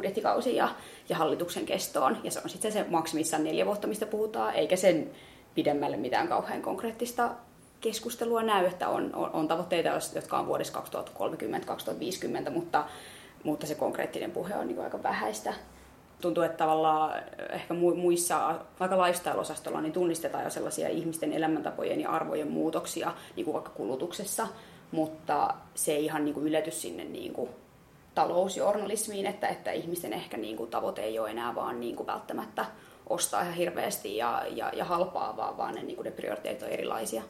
ja, 0.55 0.69
ja 1.09 1.17
hallituksen 1.17 1.67
kestoon. 1.67 2.17
Ja 2.25 2.31
se 2.31 2.41
on 2.45 2.51
sitten 2.51 2.73
se 2.73 2.87
maksimissaan 2.89 3.45
neljä 3.45 3.67
vuotta, 3.67 3.87
mistä 3.87 4.07
puhutaan, 4.07 4.55
eikä 4.55 4.77
sen 4.77 5.11
pidemmälle 5.55 5.97
mitään 5.97 6.29
kauhean 6.29 6.63
konkreettista 6.63 7.31
keskustelua 7.81 8.43
näy, 8.43 8.67
että 8.67 8.89
on, 8.89 9.15
on, 9.15 9.31
on 9.33 9.49
tavoitteita, 9.49 9.89
jotka 10.15 10.39
on 10.39 10.47
vuodessa 10.47 10.83
2030-2050, 12.47 12.51
mutta, 12.51 12.85
mutta 13.45 13.67
se 13.67 13.75
konkreettinen 13.75 14.31
puhe 14.31 14.55
on 14.55 14.69
niin 14.69 14.81
aika 14.81 15.03
vähäistä. 15.03 15.55
Tuntuu, 16.21 16.43
että 16.43 16.57
tavallaan 16.57 17.23
ehkä 17.51 17.75
muissa, 17.75 18.55
vaikka 18.81 19.07
lifestyle-osastolla, 19.07 19.81
niin 19.81 19.93
tunnistetaan 19.93 20.45
jo 20.45 20.51
sellaisia 20.51 20.89
ihmisten 20.89 21.33
elämäntapojen 21.33 22.01
ja 22.01 22.11
arvojen 22.11 22.51
muutoksia, 22.51 23.13
niin 23.37 23.45
kuin 23.45 23.55
vaikka 23.55 23.71
kulutuksessa, 23.71 24.49
mutta 24.91 25.55
se 25.75 25.93
ei 25.93 26.05
ihan 26.05 26.25
niin 26.25 26.35
kuin 26.35 26.47
ylety 26.47 26.71
sinne 26.71 27.05
niin 27.05 27.33
kuin 27.33 27.51
talousjournalismiin, 28.15 29.27
että, 29.27 29.49
että 29.49 29.73
ihmisten 29.73 30.13
ehkä 30.13 30.37
niin 30.37 30.57
kuin 30.57 30.71
tavoite 30.71 31.03
ei 31.03 31.19
ole 31.19 31.31
enää 31.31 31.55
vaan 31.55 31.81
niin 31.81 31.97
kuin 31.97 32.07
välttämättä 32.07 32.65
ostaa 33.09 33.43
ihan 33.43 33.55
hirveästi 33.55 34.17
ja, 34.17 34.43
ja, 34.51 34.71
ja 34.75 34.85
halpaa, 34.85 35.37
vaan, 35.37 35.57
vaan 35.57 35.75
ne, 35.75 35.83
niin 35.83 35.97
kuin 35.97 36.05
ne 36.05 36.11
prioriteetit 36.11 36.63
on 36.63 36.69
erilaisia. 36.69 37.23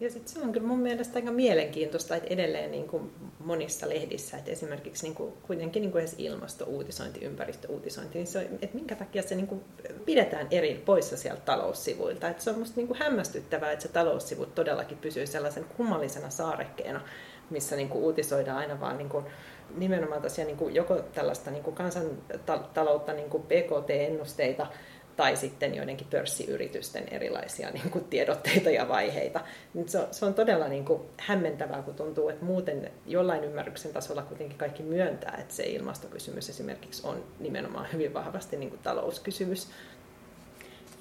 Ja 0.00 0.10
sitten 0.10 0.32
se 0.32 0.40
on 0.40 0.52
kyllä 0.52 0.66
mun 0.66 0.78
mielestä 0.78 1.18
aika 1.18 1.30
mielenkiintoista, 1.30 2.16
että 2.16 2.34
edelleen 2.34 2.70
niin 2.70 2.88
kuin 2.88 3.12
monissa 3.38 3.88
lehdissä, 3.88 4.36
että 4.36 4.50
esimerkiksi 4.50 5.06
niin 5.06 5.14
kuin, 5.14 5.32
kuitenkin 5.42 5.82
niin 5.82 5.92
kuin 5.92 6.00
edes 6.00 6.14
ilmastouutisointi, 6.18 7.24
ympäristöuutisointi, 7.24 8.18
niin 8.18 8.26
se 8.26 8.38
on, 8.38 8.44
että 8.44 8.76
minkä 8.76 8.94
takia 8.94 9.22
se 9.22 9.34
niin 9.34 9.46
kuin 9.46 9.60
pidetään 10.04 10.46
eri 10.50 10.82
poissa 10.86 11.16
sieltä 11.16 11.40
taloussivuilta. 11.40 12.28
Että 12.28 12.42
se 12.42 12.50
on 12.50 12.58
musta 12.58 12.76
niin 12.76 12.86
kuin 12.86 12.98
hämmästyttävää, 12.98 13.72
että 13.72 13.82
se 13.82 13.88
taloussivut 13.88 14.54
todellakin 14.54 14.98
pysyy 14.98 15.26
sellaisen 15.26 15.64
kummallisena 15.76 16.30
saarekkeena, 16.30 17.00
missä 17.50 17.76
niin 17.76 17.88
kuin 17.88 18.04
uutisoidaan 18.04 18.58
aina 18.58 18.80
vaan 18.80 18.98
niin 18.98 19.08
kuin 19.08 19.24
nimenomaan 19.76 20.22
tosiaan 20.22 20.46
niin 20.46 20.56
kuin 20.58 20.74
joko 20.74 20.96
tällaista 20.96 21.50
niin 21.50 21.64
kuin 21.64 21.76
kansantaloutta, 21.76 23.12
niin 23.12 23.30
kuin 23.30 23.42
PKT-ennusteita, 23.42 24.66
tai 25.18 25.36
sitten 25.36 25.74
joidenkin 25.74 26.06
pörssiyritysten 26.10 27.04
erilaisia 27.10 27.70
niin 27.70 27.90
kuin 27.90 28.04
tiedotteita 28.04 28.70
ja 28.70 28.88
vaiheita. 28.88 29.40
Se 29.86 29.98
on, 29.98 30.06
se 30.10 30.24
on 30.24 30.34
todella 30.34 30.68
niin 30.68 30.84
kuin 30.84 31.02
hämmentävää, 31.16 31.82
kun 31.82 31.94
tuntuu, 31.94 32.28
että 32.28 32.44
muuten 32.44 32.90
jollain 33.06 33.44
ymmärryksen 33.44 33.92
tasolla 33.92 34.22
kuitenkin 34.22 34.58
kaikki 34.58 34.82
myöntää, 34.82 35.36
että 35.40 35.54
se 35.54 35.62
ilmastokysymys 35.62 36.48
esimerkiksi 36.48 37.06
on 37.06 37.24
nimenomaan 37.40 37.86
hyvin 37.92 38.14
vahvasti 38.14 38.56
niin 38.56 38.70
kuin 38.70 38.80
talouskysymys. 38.82 39.68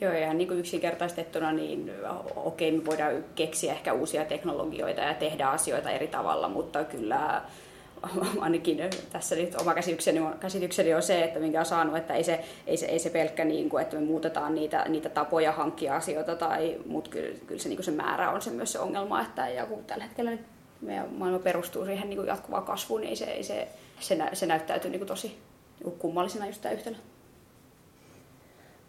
Joo, 0.01 0.13
ja 0.13 0.33
niin 0.33 0.47
kuin 0.47 0.59
yksinkertaistettuna, 0.59 1.51
niin 1.51 1.91
okei, 2.35 2.71
me 2.71 2.85
voidaan 2.85 3.25
keksiä 3.35 3.73
ehkä 3.73 3.93
uusia 3.93 4.25
teknologioita 4.25 5.01
ja 5.01 5.13
tehdä 5.13 5.47
asioita 5.47 5.89
eri 5.89 6.07
tavalla, 6.07 6.49
mutta 6.49 6.83
kyllä 6.83 7.41
ainakin 8.39 8.77
tässä 9.11 9.35
nyt 9.35 9.55
oma 9.55 9.73
käsitykseni, 9.73 10.19
käsitykseni 10.39 10.93
on 10.93 11.03
se, 11.03 11.23
että 11.23 11.39
minkä 11.39 11.59
on 11.59 11.65
saanut, 11.65 11.97
että 11.97 12.13
ei 12.13 12.23
se, 12.23 12.43
ei 12.67 12.77
se, 12.77 12.85
ei 12.85 12.99
se 12.99 13.09
pelkkä, 13.09 13.45
niin 13.45 13.69
kuin, 13.69 13.81
että 13.81 13.95
me 13.95 14.05
muutetaan 14.05 14.55
niitä, 14.55 14.85
niitä 14.87 15.09
tapoja 15.09 15.51
hankkia 15.51 15.95
asioita, 15.95 16.35
tai, 16.35 16.77
mutta 16.85 17.09
kyllä, 17.09 17.39
kyllä 17.47 17.61
se, 17.61 17.69
niin 17.69 17.83
se 17.83 17.91
määrä 17.91 18.29
on 18.31 18.41
se 18.41 18.51
myös 18.51 18.71
se 18.71 18.79
ongelma, 18.79 19.21
että 19.21 19.49
ja 19.49 19.65
kun 19.65 19.85
tällä 19.85 20.03
hetkellä 20.03 20.31
nyt 20.31 20.41
meidän 20.81 21.13
maailma 21.13 21.39
perustuu 21.39 21.85
siihen 21.85 22.09
niin 22.09 22.27
jatkuvaan 22.27 22.65
kasvuun, 22.65 23.01
niin 23.01 23.09
ei 23.09 23.15
se, 23.15 23.25
ei 23.25 23.43
se, 23.43 23.67
se, 23.99 24.15
nä, 24.15 24.29
se 24.33 24.45
näyttäytyy 24.45 24.91
niin 24.91 24.99
kuin 24.99 25.07
tosi 25.07 25.27
niin 25.27 25.83
kuin 25.83 25.99
kummallisena 25.99 26.47
just 26.47 26.61
tämä 26.61 26.73
yhtälö. 26.73 26.95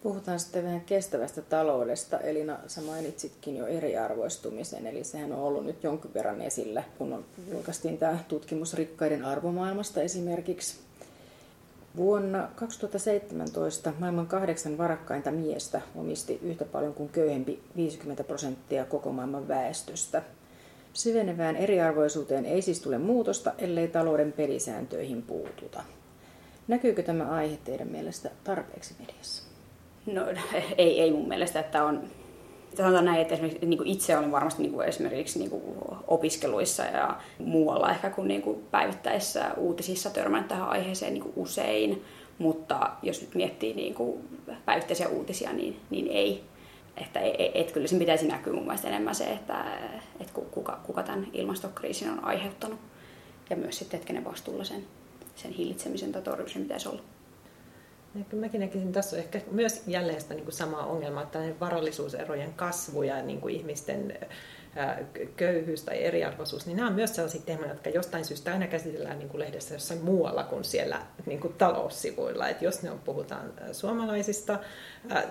Puhutaan 0.02 0.40
sitten 0.40 0.64
vähän 0.64 0.81
kestävästä 0.81 1.43
taloudesta, 1.43 2.21
eli 2.21 2.47
sä 2.67 2.81
mainitsitkin 2.81 3.57
jo 3.57 3.67
eriarvoistumisen, 3.67 4.87
eli 4.87 5.05
sehän 5.05 5.33
on 5.33 5.38
ollut 5.38 5.67
nyt 5.67 5.85
jonkin 5.85 6.14
verran 6.14 6.43
esillä, 6.43 6.83
kun 6.99 7.12
on, 7.12 7.25
julkaistiin 7.52 7.99
tämä 7.99 8.19
tutkimus 8.28 8.75
rikkaiden 8.75 9.25
arvomaailmasta 9.25 10.02
esimerkiksi. 10.02 10.76
Vuonna 11.97 12.49
2017 12.55 13.93
maailman 13.99 14.26
kahdeksan 14.26 14.78
varakkainta 14.78 15.31
miestä 15.31 15.81
omisti 15.97 16.38
yhtä 16.43 16.64
paljon 16.64 16.95
kuin 16.95 17.09
köyhempi 17.09 17.62
50 17.76 18.25
prosenttia 18.25 18.85
koko 18.85 19.12
maailman 19.12 19.49
väestöstä. 19.49 20.23
Syvenevään 20.93 21.57
eriarvoisuuteen 21.57 22.47
ei 22.47 22.62
siis 22.62 22.81
tule 22.81 22.99
muutosta, 22.99 23.52
ellei 23.59 23.88
talouden 23.88 24.33
pelisääntöihin 24.33 25.23
puututa. 25.23 25.83
Näkyykö 26.69 27.02
tämä 27.02 27.25
aihe 27.25 27.59
teidän 27.64 27.88
mielestä 27.88 28.31
tarpeeksi 28.45 28.95
mediassa? 28.99 29.48
No 30.12 30.23
ei, 30.79 31.00
ei 31.00 31.11
mun 31.11 31.29
mielestä, 31.29 31.61
että 31.61 31.85
on 31.85 32.03
sanotaan 32.77 33.05
näin, 33.05 33.23
että 33.23 33.35
niin 33.67 33.79
kuin 33.79 33.88
itse 33.88 34.19
olen 34.19 34.33
varmasti 34.33 34.62
niin 34.62 34.73
kuin 34.73 34.88
esimerkiksi 34.88 35.38
niin 35.38 35.50
kuin 35.50 35.62
opiskeluissa 36.07 36.83
ja 36.83 37.17
muualla 37.38 37.91
ehkä 37.91 38.11
kuin, 38.11 38.29
niin 38.29 38.43
kuin 38.43 38.67
päivittäisissä 38.71 39.50
uutisissa 39.57 40.11
törmännyt 40.11 40.49
tähän 40.49 40.69
aiheeseen 40.69 41.15
niin 41.15 41.23
kuin 41.23 41.33
usein, 41.37 42.05
mutta 42.38 42.91
jos 43.03 43.21
nyt 43.21 43.35
miettii 43.35 43.75
niin 43.75 43.95
kuin 43.95 44.29
päivittäisiä 44.65 45.09
uutisia, 45.09 45.53
niin, 45.53 45.81
niin 45.91 46.09
ei. 46.11 46.43
Että 46.97 47.21
et, 47.21 47.50
et 47.55 47.73
kyllä 47.73 47.87
sen 47.87 47.99
pitäisi 47.99 48.27
näkyä 48.27 48.53
mun 48.53 48.65
mielestä 48.65 48.88
enemmän 48.88 49.15
se, 49.15 49.25
että 49.25 49.65
et 50.21 50.31
kuka, 50.31 50.81
kuka 50.87 51.03
tämän 51.03 51.27
ilmastokriisin 51.33 52.11
on 52.11 52.25
aiheuttanut 52.25 52.79
ja 53.50 53.57
myös 53.57 53.79
sitten, 53.79 53.99
että 53.99 54.07
kenen 54.07 54.25
vastuulla 54.25 54.65
sen, 54.65 54.85
sen 55.37 55.53
hillitsemisen 55.53 56.12
tai 56.12 56.23
torjumisen 56.23 56.62
pitäisi 56.62 56.88
olla. 56.88 57.03
Mäkin 58.33 58.61
näkisin, 58.61 58.93
tässä 58.93 59.17
on 59.17 59.23
ehkä 59.23 59.41
myös 59.50 59.83
jälleen 59.87 60.21
sitä 60.21 60.35
niin 60.35 60.45
kuin 60.45 60.55
samaa 60.55 60.87
ongelmaa, 60.87 61.23
että 61.23 61.38
varallisuuserojen 61.61 62.53
kasvu 62.55 63.03
ja 63.03 63.23
niin 63.23 63.41
kuin 63.41 63.55
ihmisten 63.55 64.19
köyhyys 65.37 65.82
tai 65.82 66.04
eriarvoisuus, 66.04 66.66
niin 66.66 66.76
nämä 66.76 66.88
on 66.88 66.94
myös 66.94 67.14
sellaisia 67.14 67.40
teemoja, 67.47 67.68
jotka 67.68 67.90
jostain 67.90 68.25
syystä 68.25 68.52
aina 68.52 68.66
käsitellään 68.66 69.18
niin 69.18 69.28
kuin 69.28 69.40
lehdessä 69.40 69.75
jossain 69.75 70.04
muualla 70.04 70.44
kuin 70.44 70.64
siellä 70.64 71.02
niin 71.26 71.40
kuin 71.40 71.54
taloussivuilla. 71.54 72.49
Et 72.49 72.62
jos 72.62 72.82
ne 72.82 72.90
on, 72.90 72.99
puhutaan 72.99 73.52
suomalaisista 73.73 74.58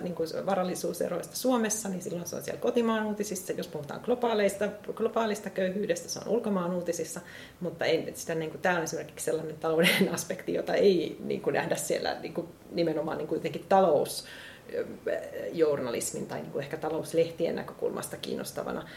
niin 0.01 0.15
kuin 0.15 0.29
varallisuuseroista 0.45 1.35
Suomessa, 1.35 1.89
niin 1.89 2.01
silloin 2.01 2.27
se 2.27 2.35
on 2.35 2.43
siellä 2.43 2.61
kotimaan 2.61 3.05
uutisissa. 3.05 3.53
Jos 3.53 3.67
puhutaan 3.67 4.01
globaaleista, 4.03 4.67
globaalista 4.93 5.49
köyhyydestä, 5.49 6.09
se 6.09 6.19
on 6.19 6.27
ulkomaan 6.27 6.73
uutisissa. 6.73 7.21
Mutta 7.59 7.85
ei, 7.85 8.11
sitä, 8.13 8.35
niin 8.35 8.51
kuin, 8.51 8.61
tämä 8.61 8.77
on 8.77 8.83
esimerkiksi 8.83 9.25
sellainen 9.25 9.57
talouden 9.57 10.09
aspekti, 10.13 10.53
jota 10.53 10.73
ei 10.73 11.17
niin 11.19 11.41
kuin 11.41 11.53
nähdä 11.53 11.75
siellä 11.75 12.17
niin 12.21 12.33
kuin, 12.33 12.47
nimenomaan 12.71 13.17
niin 13.17 13.27
kuin 13.27 13.65
talous 13.69 14.25
journalismin 15.53 16.27
tai 16.27 16.41
niin 16.41 16.51
kuin 16.51 16.63
ehkä 16.63 16.77
talouslehtien 16.77 17.55
näkökulmasta 17.55 18.17
kiinnostavana. 18.17 18.89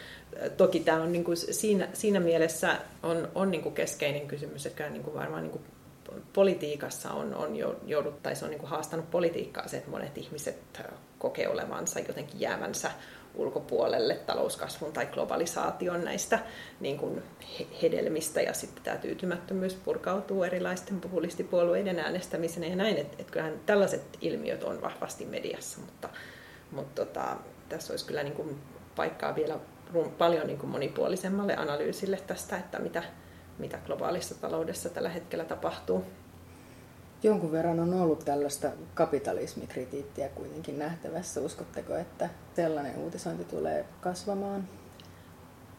Toki 0.57 0.81
tämä 0.81 1.03
on 1.03 1.12
niin 1.12 1.25
kuin 1.25 1.37
siinä, 1.37 1.89
siinä 1.93 2.21
mielessä 2.21 2.77
on, 3.03 3.29
on 3.35 3.50
niin 3.50 3.62
kuin 3.62 3.75
keskeinen 3.75 4.27
kysymys, 4.27 4.67
että 4.67 4.89
niin 4.89 5.03
kuin 5.03 5.15
varmaan 5.15 5.43
niin 5.43 5.53
kuin 5.53 5.65
politiikassa 6.33 7.11
on, 7.11 7.35
on 7.35 7.57
joudut, 7.87 8.23
tai 8.23 8.37
se 8.37 8.45
on 8.45 8.50
niin 8.50 8.61
kuin 8.61 8.71
haastanut 8.71 9.11
politiikkaa 9.11 9.69
se, 9.69 9.77
että 9.77 9.91
monet 9.91 10.19
ihmiset 10.19 10.57
kokee 11.19 11.49
olevansa 11.49 12.00
jotenkin 12.00 12.41
jäävänsä 12.41 12.91
ulkopuolelle 13.35 14.15
talouskasvun 14.15 14.93
tai 14.93 15.07
globalisaation 15.07 16.05
näistä 16.05 16.39
niin 16.81 16.99
kuin 16.99 17.23
hedelmistä 17.83 18.41
ja 18.41 18.55
sitten 18.55 18.85
tämä 18.85 18.97
tyytymättömyys 18.97 19.75
purkautuu 19.75 20.45
erilaisten 20.45 21.01
populistipuolueiden 21.01 21.99
äänestämisen 21.99 22.71
ja 22.71 22.77
näin, 22.77 22.97
että 22.97 23.17
et 23.19 23.31
kyllähän 23.31 23.61
tällaiset 23.67 24.03
ilmiöt 24.21 24.65
on 24.65 24.83
vahvasti 24.83 25.25
mediassa, 25.25 25.81
mutta, 25.81 26.09
mutta 26.71 27.05
tota, 27.05 27.37
tässä 27.69 27.93
olisi 27.93 28.07
kyllä 28.07 28.23
niin 28.23 28.35
kuin 28.35 28.59
paikkaa 28.97 29.35
vielä 29.35 29.59
paljon 30.19 30.47
niin 30.47 30.59
kuin 30.59 30.71
monipuolisemmalle 30.71 31.57
analyysille 31.57 32.21
tästä, 32.27 32.57
että 32.57 32.79
mitä, 32.79 33.03
mitä 33.59 33.79
globaalissa 33.87 34.35
taloudessa 34.35 34.89
tällä 34.89 35.09
hetkellä 35.09 35.45
tapahtuu. 35.45 36.05
Jonkun 37.23 37.53
verran 37.53 37.81
on 37.81 37.95
ollut 37.95 38.25
tällaista 38.25 38.71
kapitalismikritiittiä 38.95 40.29
kuitenkin 40.29 40.79
nähtävässä. 40.79 41.41
Uskotteko, 41.41 41.97
että 41.97 42.31
sellainen 42.57 42.99
uutisointi 42.99 43.45
tulee 43.45 43.85
kasvamaan? 44.00 44.69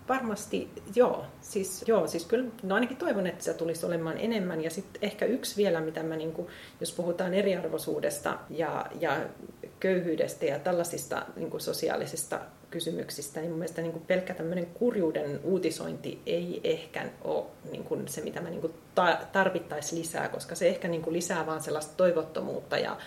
Varmasti 0.10 0.69
joo. 0.95 1.25
Siis, 1.41 1.83
joo, 1.88 2.07
siis 2.07 2.25
kyllä 2.25 2.50
no 2.63 2.75
ainakin 2.75 2.98
toivon, 2.98 3.27
että 3.27 3.43
se 3.43 3.53
tulisi 3.53 3.86
olemaan 3.86 4.17
enemmän. 4.17 4.63
Ja 4.63 4.69
sitten 4.69 5.03
ehkä 5.03 5.25
yksi 5.25 5.57
vielä, 5.57 5.81
mitä 5.81 6.03
mä, 6.03 6.15
niin 6.15 6.31
kuin, 6.31 6.48
jos 6.79 6.91
puhutaan 6.91 7.33
eriarvoisuudesta 7.33 8.38
ja, 8.50 8.86
ja 9.00 9.17
köyhyydestä 9.79 10.45
ja 10.45 10.60
tällaisista 10.60 11.25
niin 11.36 11.50
kuin 11.50 11.62
sosiaalisista 11.62 12.39
kysymyksistä, 12.71 13.39
niin 13.39 13.49
mun 13.49 13.59
mielestä 13.59 13.81
niin 13.81 13.91
kuin 13.91 14.05
pelkkä 14.07 14.33
tämmöinen 14.33 14.65
kurjuuden 14.65 15.39
uutisointi 15.43 16.21
ei 16.25 16.61
ehkä 16.63 17.09
ole 17.23 17.45
niin 17.71 17.83
kuin 17.83 18.07
se, 18.07 18.21
mitä 18.21 18.41
me 18.41 18.49
niin 18.49 18.61
kuin 18.61 18.73
tarvittaisiin 19.31 19.99
lisää, 20.01 20.29
koska 20.29 20.55
se 20.55 20.67
ehkä 20.67 20.87
niin 20.87 21.01
kuin 21.01 21.13
lisää 21.13 21.45
vaan 21.45 21.61
sellaista 21.61 21.93
toivottomuutta 21.97 22.77
ja 22.77 22.97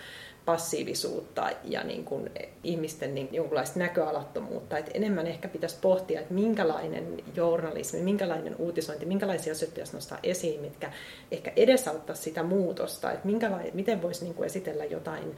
passiivisuutta 0.45 1.49
ja 1.63 1.83
niin 1.83 2.05
kuin 2.05 2.31
ihmisten 2.63 3.15
niin 3.15 3.29
jonkunlaista 3.31 3.79
näköalattomuutta. 3.79 4.77
Et 4.77 4.91
enemmän 4.93 5.27
ehkä 5.27 5.47
pitäisi 5.47 5.77
pohtia, 5.81 6.19
että 6.21 6.33
minkälainen 6.33 7.17
journalismi, 7.35 7.99
minkälainen 7.99 8.55
uutisointi, 8.59 9.05
minkälaisia 9.05 9.51
asioita 9.51 9.73
pitäisi 9.73 9.93
nostaa 9.93 10.19
esiin, 10.23 10.61
mitkä 10.61 10.91
ehkä 11.31 11.53
edesauttaa 11.55 12.15
sitä 12.15 12.43
muutosta, 12.43 13.11
että 13.11 13.27
miten 13.73 14.01
voisi 14.01 14.23
niin 14.23 14.35
kuin 14.35 14.45
esitellä 14.45 14.85
jotain 14.85 15.35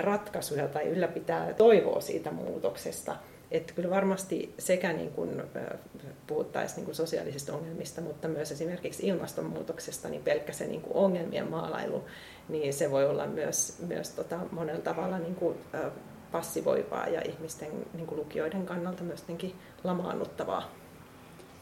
ratkaisuja 0.00 0.68
tai 0.68 0.84
ylläpitää 0.84 1.54
toivoa 1.54 2.00
siitä 2.00 2.30
muutoksesta. 2.30 3.16
Että 3.50 3.72
kyllä 3.72 3.90
varmasti 3.90 4.54
sekä 4.58 4.92
niin 4.92 5.10
kuin 5.10 5.42
puhuttaisiin 6.26 6.76
niin 6.76 6.84
kuin 6.84 6.94
sosiaalisista 6.94 7.54
ongelmista, 7.54 8.00
mutta 8.00 8.28
myös 8.28 8.52
esimerkiksi 8.52 9.06
ilmastonmuutoksesta, 9.06 10.08
niin 10.08 10.22
pelkkä 10.22 10.52
se 10.52 10.66
niin 10.66 10.80
kuin 10.80 10.96
ongelmien 10.96 11.50
maalailu, 11.50 12.04
niin 12.48 12.74
se 12.74 12.90
voi 12.90 13.06
olla 13.06 13.26
myös, 13.26 13.78
myös 13.86 14.10
tota 14.10 14.38
monella 14.50 14.80
tavalla 14.80 15.18
niin 15.18 15.34
kuin, 15.34 15.56
passivoivaa 16.32 17.08
ja 17.08 17.22
ihmisten 17.24 17.70
niin 17.94 18.06
kuin 18.06 18.20
lukijoiden 18.20 18.66
kannalta 18.66 19.04
myös 19.04 19.24
lamaannuttavaa. 19.84 20.70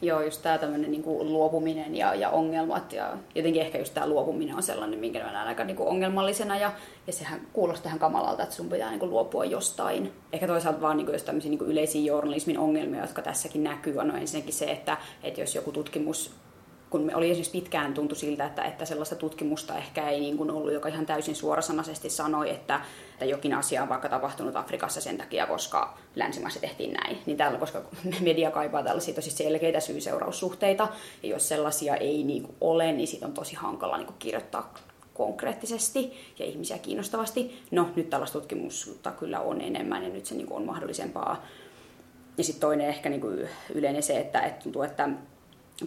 Joo, 0.01 0.21
just 0.21 0.41
tämä 0.41 0.57
tämmöinen 0.57 0.91
niin 0.91 1.03
kuin 1.03 1.33
luopuminen 1.33 1.95
ja, 1.95 2.15
ja 2.15 2.29
ongelmat 2.29 2.93
ja 2.93 3.13
jotenkin 3.35 3.61
ehkä 3.61 3.77
just 3.77 3.93
tämä 3.93 4.07
luopuminen 4.07 4.55
on 4.55 4.63
sellainen, 4.63 4.99
minkä 4.99 5.23
mä 5.23 5.31
näen 5.31 5.47
aika 5.47 5.63
niin 5.63 5.77
kuin 5.77 5.89
ongelmallisena 5.89 6.57
ja, 6.57 6.71
ja 7.07 7.13
sehän 7.13 7.41
kuulostaa 7.53 7.89
ihan 7.89 7.99
kamalalta, 7.99 8.43
että 8.43 8.55
sun 8.55 8.69
pitää 8.69 8.89
niin 8.89 8.99
kuin 8.99 9.09
luopua 9.09 9.45
jostain. 9.45 10.13
Ehkä 10.33 10.47
toisaalta 10.47 10.81
vaan 10.81 10.97
niin 10.97 11.05
kuin, 11.05 11.13
jos 11.13 11.23
tämmöisiä 11.23 11.49
niin 11.49 11.59
kuin 11.59 11.71
yleisiä 11.71 12.01
journalismin 12.01 12.59
ongelmia, 12.59 13.01
jotka 13.01 13.21
tässäkin 13.21 13.63
näkyy, 13.63 13.97
on 13.97 14.07
no 14.07 14.15
ensinnäkin 14.15 14.53
se, 14.53 14.65
että, 14.65 14.97
että 15.23 15.41
jos 15.41 15.55
joku 15.55 15.71
tutkimus 15.71 16.31
kun 16.95 17.05
me 17.05 17.15
oli 17.15 17.25
esimerkiksi 17.29 17.61
pitkään 17.61 17.93
tuntu 17.93 18.15
siltä, 18.15 18.45
että, 18.45 18.63
että 18.63 18.85
sellaista 18.85 19.15
tutkimusta 19.15 19.77
ehkä 19.77 20.09
ei 20.09 20.19
niin 20.19 20.37
kuin 20.37 20.51
ollut, 20.51 20.73
joka 20.73 20.89
ihan 20.89 21.05
täysin 21.05 21.35
suorasanaisesti 21.35 22.09
sanoi, 22.09 22.49
että, 22.49 22.81
että 23.11 23.25
jokin 23.25 23.53
asia 23.53 23.83
on 23.83 23.89
vaikka 23.89 24.09
tapahtunut 24.09 24.55
Afrikassa 24.55 25.01
sen 25.01 25.17
takia, 25.17 25.45
koska 25.45 25.97
länsimaissa 26.15 26.59
tehtiin 26.59 26.93
näin. 26.93 27.17
Niin 27.25 27.37
täällä, 27.37 27.57
koska 27.57 27.81
media 28.21 28.51
kaipaa 28.51 28.83
tällaisia 28.83 29.13
tosi 29.13 29.31
selkeitä 29.31 29.79
syy-seuraussuhteita, 29.79 30.87
ja 31.23 31.29
jos 31.29 31.47
sellaisia 31.47 31.95
ei 31.95 32.23
niin 32.23 32.43
kuin 32.43 32.55
ole, 32.61 32.91
niin 32.91 33.07
siitä 33.07 33.25
on 33.25 33.33
tosi 33.33 33.55
hankala 33.55 33.97
niin 33.97 34.07
kuin 34.07 34.17
kirjoittaa 34.19 34.73
konkreettisesti 35.13 36.13
ja 36.39 36.45
ihmisiä 36.45 36.77
kiinnostavasti. 36.77 37.61
No, 37.71 37.89
nyt 37.95 38.09
tällaista 38.09 38.39
tutkimusta 38.39 39.11
kyllä 39.11 39.39
on 39.39 39.61
enemmän 39.61 40.03
ja 40.03 40.09
nyt 40.09 40.25
se 40.25 40.35
niin 40.35 40.47
kuin 40.47 40.57
on 40.57 40.65
mahdollisempaa. 40.65 41.45
Ja 42.37 42.43
sitten 42.43 42.61
toinen 42.61 42.87
ehkä 42.87 43.09
niin 43.09 43.21
kuin 43.21 43.49
yleinen 43.73 44.03
se, 44.03 44.19
että, 44.19 44.41
että 44.41 44.63
tuntuu, 44.63 44.81
että 44.81 45.09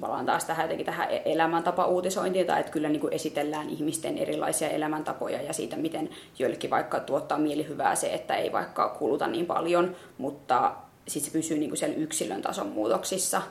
palaan 0.01 0.27
taas 0.27 0.44
tähän, 0.44 0.64
jotenkin 0.64 0.87
tähän 0.87 1.11
e- 1.11 1.22
elämäntapa-uutisointiin, 1.24 2.46
tai 2.46 2.61
että 2.61 2.72
kyllä 2.72 2.88
niin 2.88 3.01
kuin 3.01 3.12
esitellään 3.12 3.70
ihmisten 3.70 4.18
erilaisia 4.18 4.68
elämäntapoja 4.68 5.42
ja 5.42 5.53
siitä, 5.53 5.77
miten 5.77 6.11
joillekin 6.38 6.70
vaikka 6.70 7.01
tuottaa 7.01 7.38
mielihyvää 7.38 7.94
se, 7.94 8.14
että 8.14 8.35
ei 8.35 8.53
vaikka 8.53 8.88
kuluta 8.88 9.27
niin 9.27 9.46
paljon, 9.46 9.96
mutta 10.18 10.74
sitten 11.09 11.33
se 11.33 11.38
pysyy 11.38 11.59
niin 11.59 11.70
kuin 11.70 11.79
siellä 11.79 11.96
yksilön 11.96 12.42
tason 12.42 12.68
muutoksissa. 12.68 13.42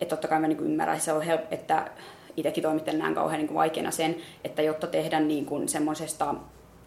Että 0.00 0.16
totta 0.16 0.28
kai 0.28 0.40
mä 0.40 0.48
niin 0.48 0.58
kuin 0.58 0.70
ymmärrän, 0.70 0.96
että 0.96 1.04
se 1.04 1.12
on 1.12 1.22
help, 1.22 1.52
että 1.52 1.90
itsekin 2.36 2.62
toimittelen 2.62 2.98
näen 2.98 3.14
kauhean 3.14 3.38
niin 3.38 3.48
kuin 3.48 3.56
vaikeana 3.56 3.90
sen, 3.90 4.16
että 4.44 4.62
jotta 4.62 4.86
tehdään 4.86 5.28
niin 5.28 5.46
kuin 5.46 5.68
semmoisesta 5.68 6.34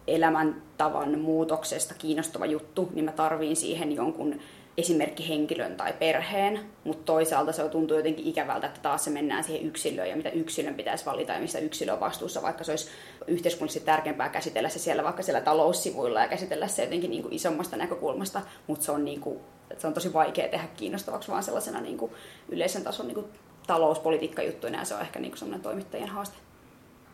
elämäntavan 0.06 1.18
muutoksesta 1.18 1.94
kiinnostava 1.98 2.46
juttu, 2.46 2.88
niin 2.94 3.04
mä 3.04 3.12
tarviin 3.12 3.56
siihen 3.56 3.92
jonkun 3.92 4.40
esimerkkihenkilön 4.76 5.76
tai 5.76 5.92
perheen, 5.92 6.60
mutta 6.84 7.04
toisaalta 7.04 7.52
se 7.52 7.68
tuntuu 7.68 7.96
jotenkin 7.96 8.26
ikävältä, 8.26 8.66
että 8.66 8.80
taas 8.80 9.04
se 9.04 9.10
mennään 9.10 9.44
siihen 9.44 9.66
yksilöön 9.66 10.08
ja 10.08 10.16
mitä 10.16 10.30
yksilön 10.30 10.74
pitäisi 10.74 11.06
valita 11.06 11.32
ja 11.32 11.40
mistä 11.40 11.58
yksilö 11.58 11.92
on 11.92 12.00
vastuussa, 12.00 12.42
vaikka 12.42 12.64
se 12.64 12.72
olisi 12.72 12.88
yhteiskunnallisesti 13.26 13.86
tärkeämpää 13.86 14.28
käsitellä 14.28 14.68
se 14.68 14.78
siellä 14.78 15.04
vaikka 15.04 15.22
siellä 15.22 15.40
taloussivuilla 15.40 16.20
ja 16.20 16.28
käsitellä 16.28 16.68
se 16.68 16.84
jotenkin 16.84 17.10
niin 17.10 17.22
kuin 17.22 17.34
isommasta 17.34 17.76
näkökulmasta, 17.76 18.42
mutta 18.66 18.84
se 18.84 18.92
on, 18.92 19.04
niin 19.04 19.20
kuin, 19.20 19.40
se 19.78 19.86
on 19.86 19.94
tosi 19.94 20.12
vaikea 20.12 20.48
tehdä 20.48 20.68
kiinnostavaksi 20.76 21.30
vaan 21.30 21.42
sellaisena 21.42 21.80
niin 21.80 21.98
kuin 21.98 22.12
yleisen 22.48 22.84
tason 22.84 23.06
niin 23.06 23.14
kuin 23.14 23.26
talouspolitiikkajuttuina 23.66 24.78
ja 24.78 24.84
se 24.84 24.94
on 24.94 25.00
ehkä 25.00 25.18
niin 25.18 25.30
kuin 25.30 25.38
sellainen 25.38 25.62
toimittajien 25.62 26.08
haaste. 26.08 26.36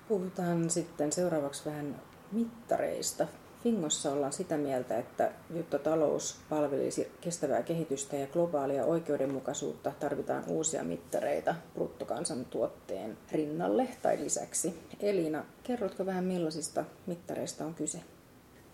Puhutaan 0.08 0.70
sitten 0.70 1.12
seuraavaksi 1.12 1.64
vähän 1.66 1.96
mittareista. 2.32 3.26
Fingossa 3.62 4.12
ollaan 4.12 4.32
sitä 4.32 4.56
mieltä, 4.56 4.98
että 4.98 5.32
jotta 5.54 5.78
talous 5.78 6.36
palvelisi 6.48 7.12
kestävää 7.20 7.62
kehitystä 7.62 8.16
ja 8.16 8.26
globaalia 8.26 8.84
oikeudenmukaisuutta, 8.84 9.92
tarvitaan 10.00 10.44
uusia 10.46 10.84
mittareita 10.84 11.54
bruttokansantuotteen 11.74 13.18
rinnalle 13.32 13.88
tai 14.02 14.18
lisäksi. 14.18 14.78
Elina, 15.00 15.44
kerrotko 15.62 16.06
vähän 16.06 16.24
millaisista 16.24 16.84
mittareista 17.06 17.64
on 17.64 17.74
kyse? 17.74 18.00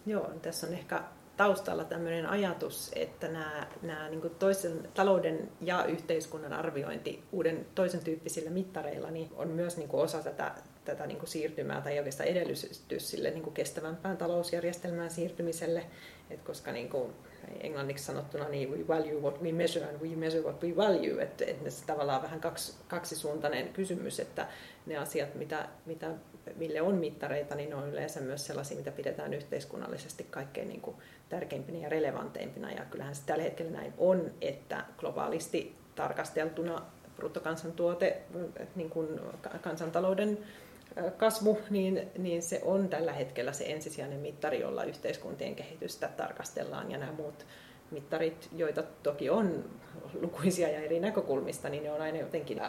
Joo, 0.07 0.31
tässä 0.43 0.67
on 0.67 0.73
ehkä 0.73 1.03
taustalla 1.37 1.85
tämmöinen 1.85 2.27
ajatus, 2.27 2.91
että 2.95 3.29
nämä, 3.29 3.67
nämä 3.83 4.09
niin 4.09 4.31
toisen 4.39 4.89
talouden 4.95 5.49
ja 5.61 5.85
yhteiskunnan 5.85 6.53
arviointi 6.53 7.23
uuden 7.33 7.67
toisen 7.75 8.05
tyyppisillä 8.05 8.51
mittareilla 8.51 9.11
niin 9.11 9.31
on 9.37 9.49
myös 9.49 9.77
niin 9.77 9.89
osa 9.93 10.23
tätä 10.23 10.55
tätä 10.87 11.07
niin 11.07 11.19
kuin 11.19 11.29
siirtymää 11.29 11.81
tai 11.81 11.99
oikeastaan 11.99 12.29
edellytys 12.29 12.85
sille 12.99 13.31
niin 13.31 13.43
kuin 13.43 13.55
kestävämpään 13.55 14.17
talousjärjestelmään 14.17 15.11
siirtymiselle, 15.11 15.87
Et 16.31 16.43
koska 16.43 16.73
niin 16.73 16.89
kuin 16.89 17.13
englanniksi 17.61 18.05
sanottuna 18.05 18.49
niin 18.49 18.71
we 18.71 18.89
value 18.89 19.21
what 19.21 19.43
we 19.43 19.53
measure 19.53 19.87
and 19.87 20.01
we 20.01 20.17
measure 20.17 20.43
what 20.43 20.63
we 20.63 20.77
value, 20.77 21.23
että 21.23 21.45
et 21.45 21.57
se 21.69 21.87
tavallaan 21.87 22.23
vähän 22.23 22.41
kaksi, 22.41 22.75
kaksisuuntainen 22.89 23.69
kysymys, 23.69 24.21
että 24.21 24.47
ne 24.87 24.97
asiat, 24.97 25.35
mitä, 25.35 25.69
mitä, 25.87 26.11
mille 26.57 26.83
on 26.83 26.95
mittareita, 26.95 27.55
niin 27.55 27.71
ne 27.71 27.77
on 27.77 27.89
yleensä 27.89 28.21
myös 28.21 28.47
sellaisia, 28.47 28.77
mitä 28.77 28.91
pidetään 28.91 29.35
yhteiskunnallisesti 29.35 30.27
kaikkein 30.31 30.69
niin 30.69 30.81
kuin 30.81 30.97
tärkeimpinä 31.29 31.79
ja 31.79 31.89
relevanteimpina, 31.89 32.71
ja 32.71 32.85
kyllähän 32.85 33.15
se 33.15 33.23
tällä 33.27 33.43
hetkellä 33.43 33.73
näin 33.73 33.93
on, 33.99 34.31
että 34.41 34.85
globaalisti 34.99 35.77
tarkasteltuna 35.95 36.83
bruttokansantuote, 37.17 38.23
niin 38.77 38.91
kuin 38.91 39.09
kansantalouden 39.61 40.39
kasvu, 41.17 41.59
niin, 41.71 42.11
niin 42.19 42.43
se 42.43 42.61
on 42.65 42.89
tällä 42.89 43.13
hetkellä 43.13 43.53
se 43.53 43.65
ensisijainen 43.65 44.21
mittari, 44.21 44.61
jolla 44.61 44.85
yhteiskuntien 44.85 45.55
kehitystä 45.55 46.09
tarkastellaan 46.09 46.91
ja 46.91 46.99
nämä 46.99 47.13
muut 47.13 47.47
mittarit, 47.91 48.49
joita 48.53 48.83
toki 49.03 49.31
on 49.31 49.65
lukuisia 50.21 50.69
ja 50.69 50.81
eri 50.81 51.01
näkökulmista, 51.01 51.69
niin 51.69 51.83
ne 51.83 51.93
on 51.93 52.01
aina 52.01 52.19
jotenkin 52.19 52.61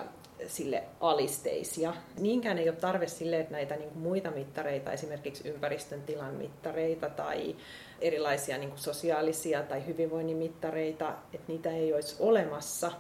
sille 0.48 0.84
alisteisia. 1.00 1.94
Niinkään 2.20 2.58
ei 2.58 2.70
ole 2.70 2.78
tarve 2.78 3.08
sille, 3.08 3.40
että 3.40 3.52
näitä 3.52 3.76
niin 3.76 3.90
kuin 3.90 4.02
muita 4.02 4.32
mittareita, 4.32 4.92
esimerkiksi 4.92 5.50
ympäristön 5.50 6.02
tilan 6.02 6.34
mittareita 6.34 7.10
tai 7.10 7.56
erilaisia 8.02 8.58
niin 8.58 8.70
kuin 8.70 8.80
sosiaalisia 8.80 9.64
tai 9.64 9.86
hyvinvoinnin 9.88 10.38
mittareita, 10.38 11.14
että 11.34 11.46
niitä 11.48 11.72
ei 11.72 11.94
olisi 11.94 12.16
olemassa, 12.20 12.92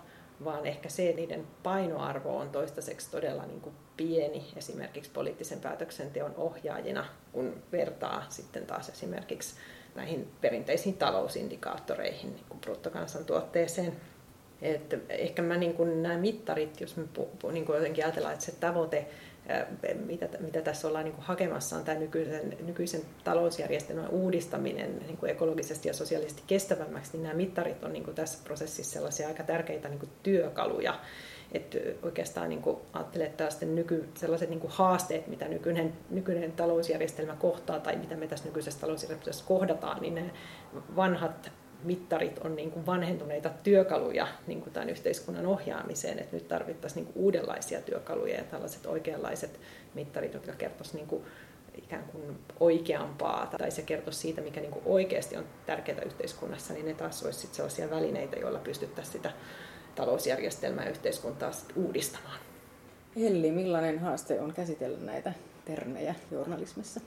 vaan 0.43 0.65
ehkä 0.65 0.89
se, 0.89 1.13
niiden 1.15 1.47
painoarvo 1.63 2.37
on 2.37 2.49
toistaiseksi 2.49 3.11
todella 3.11 3.45
niin 3.45 3.61
kuin 3.61 3.75
pieni 3.97 4.47
esimerkiksi 4.55 5.11
poliittisen 5.11 5.59
päätöksenteon 5.59 6.33
ohjaajina, 6.37 7.05
kun 7.31 7.63
vertaa 7.71 8.25
sitten 8.29 8.65
taas 8.65 8.89
esimerkiksi 8.89 9.55
näihin 9.95 10.31
perinteisiin 10.41 10.97
talousindikaattoreihin, 10.97 12.35
niin 12.35 12.45
kuin 12.49 12.59
bruttokansantuotteeseen. 12.59 13.93
Et 14.61 14.95
ehkä 15.09 15.41
mä 15.41 15.57
niin 15.57 15.73
kuin 15.73 16.03
nämä 16.03 16.17
mittarit, 16.17 16.81
jos 16.81 16.97
me 16.97 17.03
pu, 17.13 17.51
niin 17.51 17.65
kuin 17.65 17.75
jotenkin 17.75 18.03
ajatellaan, 18.03 18.33
että 18.33 18.45
se 18.45 18.51
tavoite, 18.51 19.07
mitä, 20.05 20.29
mitä 20.39 20.61
tässä 20.61 20.87
ollaan 20.87 21.05
niin 21.05 21.15
hakemassa, 21.17 21.75
on 21.75 21.83
tämä 21.83 21.99
nykyisen, 21.99 22.57
nykyisen 22.65 23.01
talousjärjestelmän 23.23 24.09
uudistaminen 24.09 24.99
niin 24.99 25.17
kuin 25.17 25.31
ekologisesti 25.31 25.87
ja 25.87 25.93
sosiaalisesti 25.93 26.43
kestävämmäksi, 26.47 27.11
niin 27.13 27.23
nämä 27.23 27.35
mittarit 27.35 27.83
on 27.83 27.93
niin 27.93 28.03
kuin 28.03 28.15
tässä 28.15 28.39
prosessissa 28.43 28.93
sellaisia 28.93 29.27
aika 29.27 29.43
tärkeitä 29.43 29.89
niin 29.89 29.99
kuin 29.99 30.11
työkaluja, 30.23 30.99
että 31.51 31.77
oikeastaan 32.01 32.49
niin 32.49 32.61
ajattelee, 32.93 33.27
että 33.27 33.65
nyky, 33.65 34.09
sellaiset 34.15 34.49
niin 34.49 34.61
haasteet, 34.67 35.27
mitä 35.27 35.47
nykyinen, 35.47 35.93
nykyinen 36.09 36.51
talousjärjestelmä 36.51 37.35
kohtaa 37.35 37.79
tai 37.79 37.95
mitä 37.95 38.15
me 38.15 38.27
tässä 38.27 38.45
nykyisessä 38.45 38.79
talousjärjestelmässä 38.79 39.45
kohdataan, 39.47 40.01
niin 40.01 40.15
ne 40.15 40.31
vanhat 40.95 41.51
mittarit 41.83 42.39
on 42.39 42.55
niin 42.55 42.71
kuin 42.71 42.85
vanhentuneita 42.85 43.49
työkaluja 43.63 44.27
niin 44.47 44.61
kuin 44.61 44.73
tämän 44.73 44.89
yhteiskunnan 44.89 45.45
ohjaamiseen, 45.45 46.19
että 46.19 46.35
nyt 46.35 46.47
tarvittaisiin 46.47 47.03
niin 47.03 47.13
kuin 47.13 47.23
uudenlaisia 47.23 47.81
työkaluja 47.81 48.35
ja 48.35 48.43
tällaiset 48.43 48.85
oikeanlaiset 48.85 49.59
mittarit, 49.93 50.33
jotka 50.33 50.51
kertoisivat 50.51 50.95
niin 50.95 51.07
kuin 51.07 51.23
ikään 51.77 52.03
kuin 52.03 52.39
oikeampaa 52.59 53.47
tai 53.57 53.71
se 53.71 53.81
kertoisi 53.81 54.19
siitä, 54.19 54.41
mikä 54.41 54.61
niin 54.61 54.71
kuin 54.71 54.83
oikeasti 54.85 55.37
on 55.37 55.45
tärkeää 55.65 56.01
yhteiskunnassa, 56.01 56.73
niin 56.73 56.85
ne 56.85 56.93
taas 56.93 57.23
olisi 57.23 57.47
sellaisia 57.51 57.89
välineitä, 57.89 58.35
joilla 58.35 58.59
pystyttäisiin 58.59 59.13
sitä 59.13 59.31
talousjärjestelmää 59.97 60.83
ja 60.83 60.89
yhteiskuntaa 60.89 61.51
uudistamaan. 61.75 62.39
Elli, 63.15 63.51
millainen 63.51 63.99
haaste 63.99 64.41
on 64.41 64.53
käsitellä 64.53 64.97
näitä 64.99 65.33
termejä 65.65 66.15
journalismissa? 66.31 67.01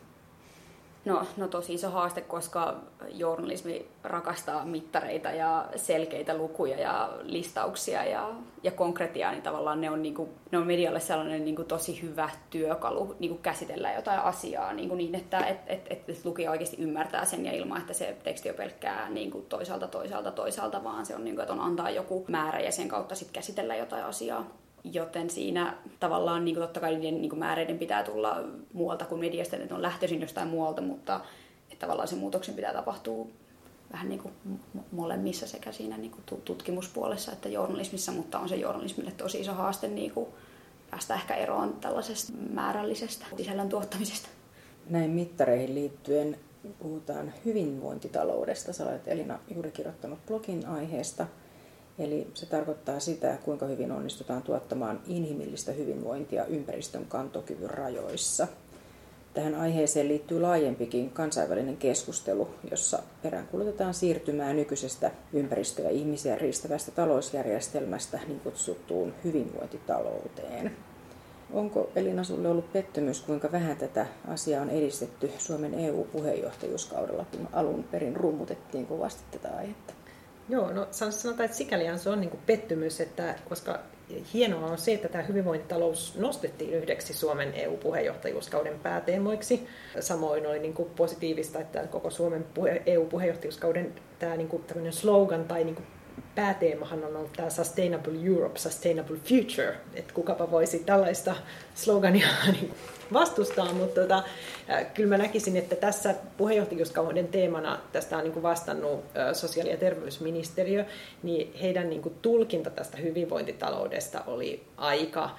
No, 1.05 1.27
no 1.37 1.49
tosi 1.49 1.75
iso 1.75 1.91
haaste, 1.91 2.21
koska 2.21 2.77
journalismi 3.09 3.87
rakastaa 4.05 4.65
mittareita 4.65 5.31
ja 5.31 5.67
selkeitä 5.77 6.37
lukuja 6.37 6.81
ja 6.81 7.13
listauksia 7.23 8.05
ja, 8.05 8.31
ja 8.63 8.71
konkretiaa, 8.71 9.33
niin 9.33 9.43
tavallaan 9.43 9.81
ne 9.81 9.91
on, 9.91 10.03
niin 10.03 10.15
kuin, 10.15 10.31
ne 10.53 10.59
on 10.59 10.67
medialle 10.67 11.01
sellainen 11.01 11.45
niin 11.45 11.57
kuin 11.57 11.69
tosi 11.69 12.03
hyvä 12.03 12.31
työkalu 12.51 13.17
niin 13.19 13.31
kuin 13.31 13.43
käsitellä 13.43 13.93
jotain 13.93 14.21
asiaa 14.21 14.73
niin, 14.73 14.89
kuin 14.89 14.99
niin 14.99 15.15
että 15.15 15.47
et, 15.47 15.59
et, 15.67 15.87
et, 15.91 16.11
et 16.11 16.25
lukija 16.25 16.51
oikeasti 16.51 16.83
ymmärtää 16.83 17.25
sen 17.25 17.47
ja 17.47 17.53
ilman, 17.53 17.81
että 17.81 17.93
se 17.93 18.17
teksti 18.25 18.51
on 18.51 18.57
pelkkää 18.57 19.11
niin 19.11 19.31
kuin 19.31 19.47
toisaalta, 19.47 19.89
toisaalta, 19.89 20.31
toisaalta, 20.31 20.85
vaan 20.85 21.07
se 21.07 21.15
on, 21.15 21.25
niin 21.25 21.35
kuin, 21.35 21.43
että 21.43 21.53
on 21.53 21.61
antaa 21.61 21.91
joku 21.91 22.25
määrä 22.29 22.61
ja 22.61 22.73
sen 22.73 22.89
kautta 22.89 23.15
sitten 23.15 23.35
käsitellä 23.35 23.77
jotain 23.77 24.05
asiaa 24.05 24.47
joten 24.85 25.31
siinä 25.31 25.75
tavallaan 26.01 26.45
niin 26.45 26.55
kuin 26.55 26.63
totta 26.63 26.81
kai 26.81 26.95
niiden 26.95 27.21
niin 27.21 27.31
kuin 27.31 27.39
määreiden 27.39 27.79
pitää 27.79 28.05
tulla 28.05 28.45
muualta 28.73 29.05
kuin 29.05 29.21
mediasta, 29.21 29.57
että 29.57 29.75
on 29.75 29.83
lähtöisin 29.83 30.21
jostain 30.21 30.49
muualta, 30.49 30.83
mutta 30.83 31.21
että 31.71 31.87
tavallaan 31.87 32.09
se 32.09 32.17
muutoksen 32.17 32.55
pitää 32.55 32.73
tapahtua 32.73 33.27
vähän 33.93 34.09
niin 34.09 34.21
kuin 34.21 34.35
molemmissa 34.93 35.47
sekä 35.47 35.73
siinä 35.73 35.97
niin 35.97 36.11
kuin 36.11 36.43
tutkimuspuolessa 36.45 37.33
että 37.33 37.49
journalismissa, 37.49 38.13
mutta 38.13 38.39
on 38.39 38.49
se 38.49 38.57
journalismille 38.57 39.11
tosi 39.11 39.41
iso 39.41 39.53
haaste 39.53 39.89
niin 39.89 40.11
kuin 40.11 40.29
päästä 40.91 41.15
ehkä 41.15 41.35
eroon 41.35 41.77
tällaisesta 41.81 42.33
määrällisestä 42.51 43.27
sisällön 43.37 43.69
tuottamisesta. 43.69 44.29
Näin 44.91 45.11
mittareihin 45.11 45.75
liittyen 45.75 46.39
puhutaan 46.79 47.33
hyvinvointitaloudesta. 47.45 48.73
Sä 48.73 48.85
olet 48.85 49.09
Elina 49.09 49.39
juuri 49.55 49.71
kirjoittanut 49.71 50.27
blogin 50.27 50.67
aiheesta– 50.67 51.27
Eli 52.01 52.27
se 52.35 52.47
tarkoittaa 52.47 53.01
sitä, 53.01 53.39
kuinka 53.45 53.67
hyvin 53.67 53.93
onnistutaan 53.93 54.43
tuottamaan 54.43 55.01
inhimillistä 55.07 55.73
hyvinvointia 55.73 56.45
ympäristön 56.45 57.07
kantokyvyn 57.09 57.71
rajoissa. 57.71 58.49
Tähän 59.35 59.55
aiheeseen 59.55 60.09
liittyy 60.09 60.41
laajempikin 60.41 61.11
kansainvälinen 61.11 61.77
keskustelu, 61.77 62.49
jossa 62.71 63.03
peräänkuulutetaan 63.23 63.95
siirtymää 63.95 64.53
nykyisestä 64.53 65.11
ympäristö- 65.33 65.83
ja 65.83 65.91
ihmisiä 65.91 66.37
riistävästä 66.37 66.91
talousjärjestelmästä 66.91 68.21
niin 68.27 68.41
kutsuttuun 68.41 69.15
hyvinvointitalouteen. 69.25 70.77
Onko 71.53 71.91
Elina 71.97 72.25
sinulle 72.25 72.49
ollut 72.49 72.73
pettymys, 72.73 73.21
kuinka 73.21 73.53
vähän 73.53 73.77
tätä 73.77 74.07
asiaa 74.29 74.63
on 74.63 74.71
edistetty 74.71 75.31
Suomen 75.39 75.75
EU-puheenjohtajuuskaudella, 75.75 77.27
kun 77.37 77.49
alun 77.53 77.85
perin 77.85 78.17
rummutettiin 78.17 78.87
kovasti 78.87 79.23
tätä 79.31 79.57
aihetta? 79.57 80.00
Joo, 80.51 80.73
no 80.73 80.87
sanotaan, 80.91 81.45
että 81.45 81.57
sikäliään 81.57 81.99
se 81.99 82.11
on 82.11 82.21
niin 82.21 82.31
kuin 82.31 82.43
pettymys, 82.47 83.01
että 83.01 83.35
koska 83.49 83.79
hienoa 84.35 84.71
on 84.71 84.79
se, 84.79 84.93
että 84.93 85.09
tämä 85.09 85.25
hyvinvointitalous 85.25 86.15
nostettiin 86.19 86.75
yhdeksi 86.75 87.15
Suomen 87.15 87.55
EU-puheenjohtajuuskauden 87.55 88.79
pääteemoiksi. 88.79 89.67
Samoin 90.01 90.47
oli 90.47 90.59
niin 90.59 90.75
kuin 90.75 90.91
positiivista, 90.91 91.61
että 91.61 91.87
koko 91.87 92.11
Suomen 92.11 92.47
EU-puheenjohtajuuskauden 92.87 93.95
tämä 94.19 94.37
niin 94.37 94.49
kuin 94.49 94.65
slogan 94.91 95.45
tai 95.45 95.65
niin 95.65 95.75
kuin 95.75 95.87
pääteemahan 96.35 97.05
on 97.05 97.17
ollut 97.17 97.33
tämä 97.33 97.51
Sustainable 97.51 98.13
Europe, 98.27 98.59
Sustainable 98.59 99.17
Future, 99.17 99.77
että 99.95 100.15
kukapa 100.15 100.51
voisi 100.51 100.79
tällaista 100.79 101.37
slogania 101.75 102.29
niin 102.53 102.75
vastustaa, 103.13 103.73
mutta 103.73 104.01
tota, 104.01 104.23
kyllä 104.95 105.09
mä 105.09 105.19
näkisin, 105.19 105.57
että 105.57 105.77
tässä 105.77 106.15
puheenjohtajuuskauden 106.37 107.29
teemana 107.29 107.79
tästä 107.93 108.19
on 108.19 108.25
niin 108.25 108.43
vastannut 108.43 109.05
sosiaali- 109.33 109.71
ja 109.71 109.77
terveysministeriö, 109.77 110.85
niin 111.23 111.55
heidän 111.63 111.91
niin 111.91 112.17
tulkinta 112.23 112.71
tästä 112.71 112.97
hyvinvointitaloudesta 112.97 114.23
oli 114.27 114.65
aika 114.77 115.31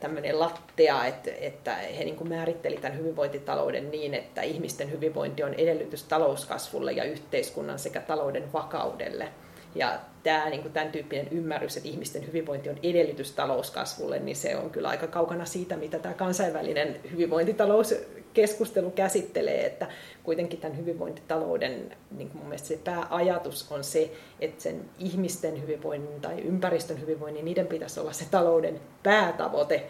tämmöinen 0.00 0.40
lattea, 0.40 1.04
että, 1.04 1.30
että 1.40 1.74
he 1.74 2.04
niin 2.04 2.28
määritteli 2.28 2.76
tämän 2.76 2.98
hyvinvointitalouden 2.98 3.90
niin, 3.90 4.14
että 4.14 4.42
ihmisten 4.42 4.90
hyvinvointi 4.90 5.42
on 5.42 5.54
edellytys 5.54 6.04
talouskasvulle 6.04 6.92
ja 6.92 7.04
yhteiskunnan 7.04 7.78
sekä 7.78 8.00
talouden 8.00 8.52
vakaudelle– 8.52 9.28
ja 9.74 10.00
tämä, 10.22 10.50
niin 10.50 10.62
kuin 10.62 10.72
tämän 10.72 10.92
tyyppinen 10.92 11.28
ymmärrys, 11.30 11.76
että 11.76 11.88
ihmisten 11.88 12.26
hyvinvointi 12.26 12.70
on 12.70 12.78
edellytys 12.82 13.32
talouskasvulle, 13.32 14.18
niin 14.18 14.36
se 14.36 14.56
on 14.56 14.70
kyllä 14.70 14.88
aika 14.88 15.06
kaukana 15.06 15.44
siitä, 15.44 15.76
mitä 15.76 15.98
tämä 15.98 16.14
kansainvälinen 16.14 16.96
hyvinvointitalouskeskustelu 17.10 18.90
käsittelee, 18.90 19.66
että 19.66 19.86
kuitenkin 20.22 20.60
tämän 20.60 20.76
hyvinvointitalouden 20.76 21.96
niin 22.10 22.28
kuin 22.28 22.38
mun 22.38 22.48
mielestä 22.48 22.68
se 22.68 22.80
pääajatus 22.84 23.72
on 23.72 23.84
se, 23.84 24.10
että 24.40 24.62
sen 24.62 24.84
ihmisten 24.98 25.62
hyvinvoinnin 25.62 26.20
tai 26.20 26.40
ympäristön 26.40 27.00
hyvinvoinnin, 27.00 27.44
niiden 27.44 27.66
pitäisi 27.66 28.00
olla 28.00 28.12
se 28.12 28.24
talouden 28.30 28.80
päätavoite 29.02 29.86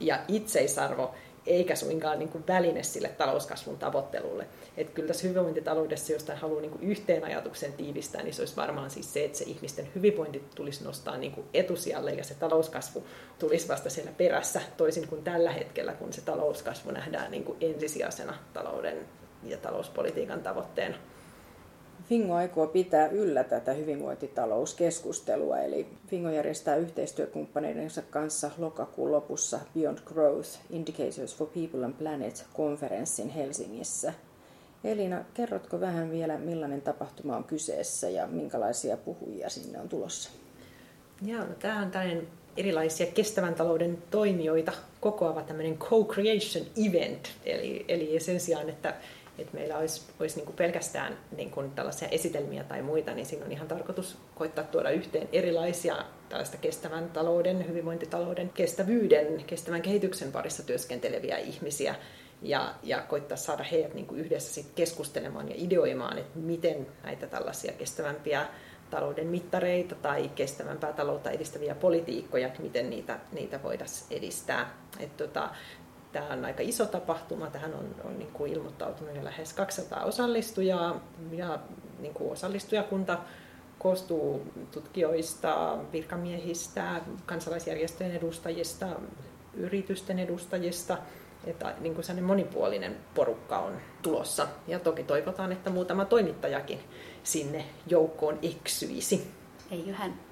ja 0.00 0.18
itseisarvo, 0.28 1.14
eikä 1.46 1.76
suinkaan 1.76 2.18
niin 2.18 2.28
kuin 2.28 2.44
väline 2.46 2.82
sille 2.82 3.08
talouskasvun 3.08 3.78
tavoittelulle. 3.78 4.46
Että 4.76 4.92
kyllä 4.92 5.08
tässä 5.08 5.28
hyvinvointitaloudessa, 5.28 6.12
jos 6.12 6.26
haluaa 6.34 6.60
niin 6.60 6.70
kuin 6.70 6.82
yhteen 6.82 7.24
ajatuksen 7.24 7.72
tiivistää, 7.72 8.22
niin 8.22 8.34
se 8.34 8.42
olisi 8.42 8.56
varmaan 8.56 8.90
siis 8.90 9.12
se, 9.12 9.24
että 9.24 9.38
se 9.38 9.44
ihmisten 9.44 9.88
hyvinvointi 9.94 10.44
tulisi 10.54 10.84
nostaa 10.84 11.16
niin 11.16 11.32
kuin 11.32 11.46
etusijalle 11.54 12.12
ja 12.12 12.24
se 12.24 12.34
talouskasvu 12.34 13.04
tulisi 13.38 13.68
vasta 13.68 13.90
siellä 13.90 14.12
perässä, 14.16 14.60
toisin 14.76 15.08
kuin 15.08 15.24
tällä 15.24 15.52
hetkellä, 15.52 15.92
kun 15.92 16.12
se 16.12 16.20
talouskasvu 16.20 16.90
nähdään 16.90 17.30
niin 17.30 17.44
kuin 17.44 17.58
ensisijaisena 17.60 18.34
talouden 18.52 19.08
ja 19.44 19.56
talouspolitiikan 19.56 20.42
tavoitteena. 20.42 20.96
Fingo 22.10 22.34
aikoo 22.34 22.66
pitää 22.66 23.08
yllä 23.08 23.44
tätä 23.44 23.72
hyvinvointitalouskeskustelua, 23.72 25.58
eli 25.58 25.86
Fingo 26.06 26.30
järjestää 26.30 26.76
yhteistyökumppaneidensa 26.76 28.02
kanssa 28.02 28.50
lokakuun 28.58 29.12
lopussa 29.12 29.60
Beyond 29.74 29.98
Growth 30.04 30.48
Indicators 30.70 31.36
for 31.36 31.46
People 31.46 31.84
and 31.84 31.94
Planet 31.94 32.46
konferenssin 32.52 33.28
Helsingissä. 33.28 34.12
Elina, 34.84 35.24
kerrotko 35.34 35.80
vähän 35.80 36.10
vielä, 36.10 36.38
millainen 36.38 36.82
tapahtuma 36.82 37.36
on 37.36 37.44
kyseessä 37.44 38.08
ja 38.08 38.26
minkälaisia 38.26 38.96
puhujia 38.96 39.48
sinne 39.48 39.80
on 39.80 39.88
tulossa? 39.88 40.30
Joo, 41.22 41.44
no, 41.44 41.54
tämä 41.58 41.82
on 41.82 41.90
tällainen 41.90 42.28
erilaisia 42.56 43.06
kestävän 43.06 43.54
talouden 43.54 43.98
toimijoita 44.10 44.72
kokoava 45.00 45.42
tämmöinen 45.42 45.78
co-creation 45.78 46.66
event, 46.88 47.28
eli, 47.44 47.84
eli 47.88 48.20
sen 48.20 48.40
sijaan, 48.40 48.68
että 48.68 48.94
että 49.40 49.56
meillä 49.56 49.78
olisi, 49.78 50.02
olisi 50.20 50.36
niin 50.36 50.46
kuin 50.46 50.56
pelkästään 50.56 51.18
niin 51.36 51.50
kuin 51.50 51.70
tällaisia 51.70 52.08
esitelmiä 52.08 52.64
tai 52.64 52.82
muita, 52.82 53.14
niin 53.14 53.26
siinä 53.26 53.44
on 53.46 53.52
ihan 53.52 53.68
tarkoitus 53.68 54.18
koittaa 54.34 54.64
tuoda 54.64 54.90
yhteen 54.90 55.28
erilaisia 55.32 55.96
tällaista 56.28 56.56
kestävän 56.56 57.10
talouden, 57.10 57.68
hyvinvointitalouden, 57.68 58.48
kestävyyden, 58.48 59.44
kestävän 59.44 59.82
kehityksen 59.82 60.32
parissa 60.32 60.62
työskenteleviä 60.62 61.38
ihmisiä 61.38 61.94
ja, 62.42 62.74
ja 62.82 63.02
koittaa 63.02 63.36
saada 63.36 63.62
heidät 63.62 63.94
niin 63.94 64.06
kuin 64.06 64.20
yhdessä 64.20 64.54
sit 64.54 64.72
keskustelemaan 64.74 65.48
ja 65.48 65.54
ideoimaan, 65.58 66.18
että 66.18 66.38
miten 66.38 66.86
näitä 67.04 67.26
tällaisia 67.26 67.72
kestävämpiä 67.72 68.46
talouden 68.90 69.26
mittareita 69.26 69.94
tai 69.94 70.28
kestävämpää 70.34 70.92
taloutta 70.92 71.30
edistäviä 71.30 71.74
politiikkoja, 71.74 72.46
että 72.46 72.62
miten 72.62 72.90
niitä, 72.90 73.18
niitä 73.32 73.62
voidaan 73.62 73.90
edistää. 74.10 74.74
Et 75.00 75.16
tota, 75.16 75.48
Tämä 76.12 76.26
on 76.30 76.44
aika 76.44 76.62
iso 76.62 76.86
tapahtuma. 76.86 77.50
Tähän 77.50 77.74
on, 77.74 77.94
on 78.04 78.18
niin 78.18 78.32
kuin 78.32 78.52
ilmoittautunut 78.52 79.16
jo 79.16 79.24
lähes 79.24 79.52
200 79.52 80.04
osallistujaa 80.04 81.00
ja 81.30 81.58
niin 81.98 82.14
kuin 82.14 82.32
osallistujakunta 82.32 83.18
koostuu 83.78 84.42
tutkijoista, 84.70 85.78
virkamiehistä, 85.92 87.00
kansalaisjärjestöjen 87.26 88.16
edustajista, 88.16 88.86
yritysten 89.54 90.18
edustajista 90.18 90.98
että 91.46 91.74
niin 91.80 91.94
kuin 91.94 92.24
monipuolinen 92.24 92.96
porukka 93.14 93.58
on 93.58 93.72
tulossa. 94.02 94.48
Ja 94.66 94.78
toki 94.78 95.02
toivotaan, 95.02 95.52
että 95.52 95.70
muutama 95.70 96.04
toimittajakin 96.04 96.80
sinne 97.22 97.64
joukkoon 97.86 98.38
eksyisi. 98.42 99.30
Eiköhän. 99.70 100.29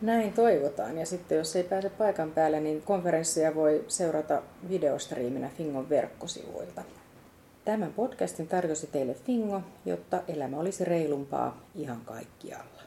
Näin 0.00 0.32
toivotaan. 0.32 0.98
Ja 0.98 1.06
sitten 1.06 1.38
jos 1.38 1.56
ei 1.56 1.62
pääse 1.64 1.90
paikan 1.90 2.30
päälle, 2.30 2.60
niin 2.60 2.82
konferenssia 2.82 3.54
voi 3.54 3.84
seurata 3.88 4.42
videostriiminä 4.68 5.50
Fingon 5.56 5.88
verkkosivuilta. 5.88 6.82
Tämän 7.64 7.92
podcastin 7.92 8.48
tarjosi 8.48 8.86
teille 8.86 9.14
Fingo, 9.14 9.60
jotta 9.84 10.22
elämä 10.28 10.56
olisi 10.56 10.84
reilumpaa 10.84 11.62
ihan 11.74 12.00
kaikkialla. 12.04 12.77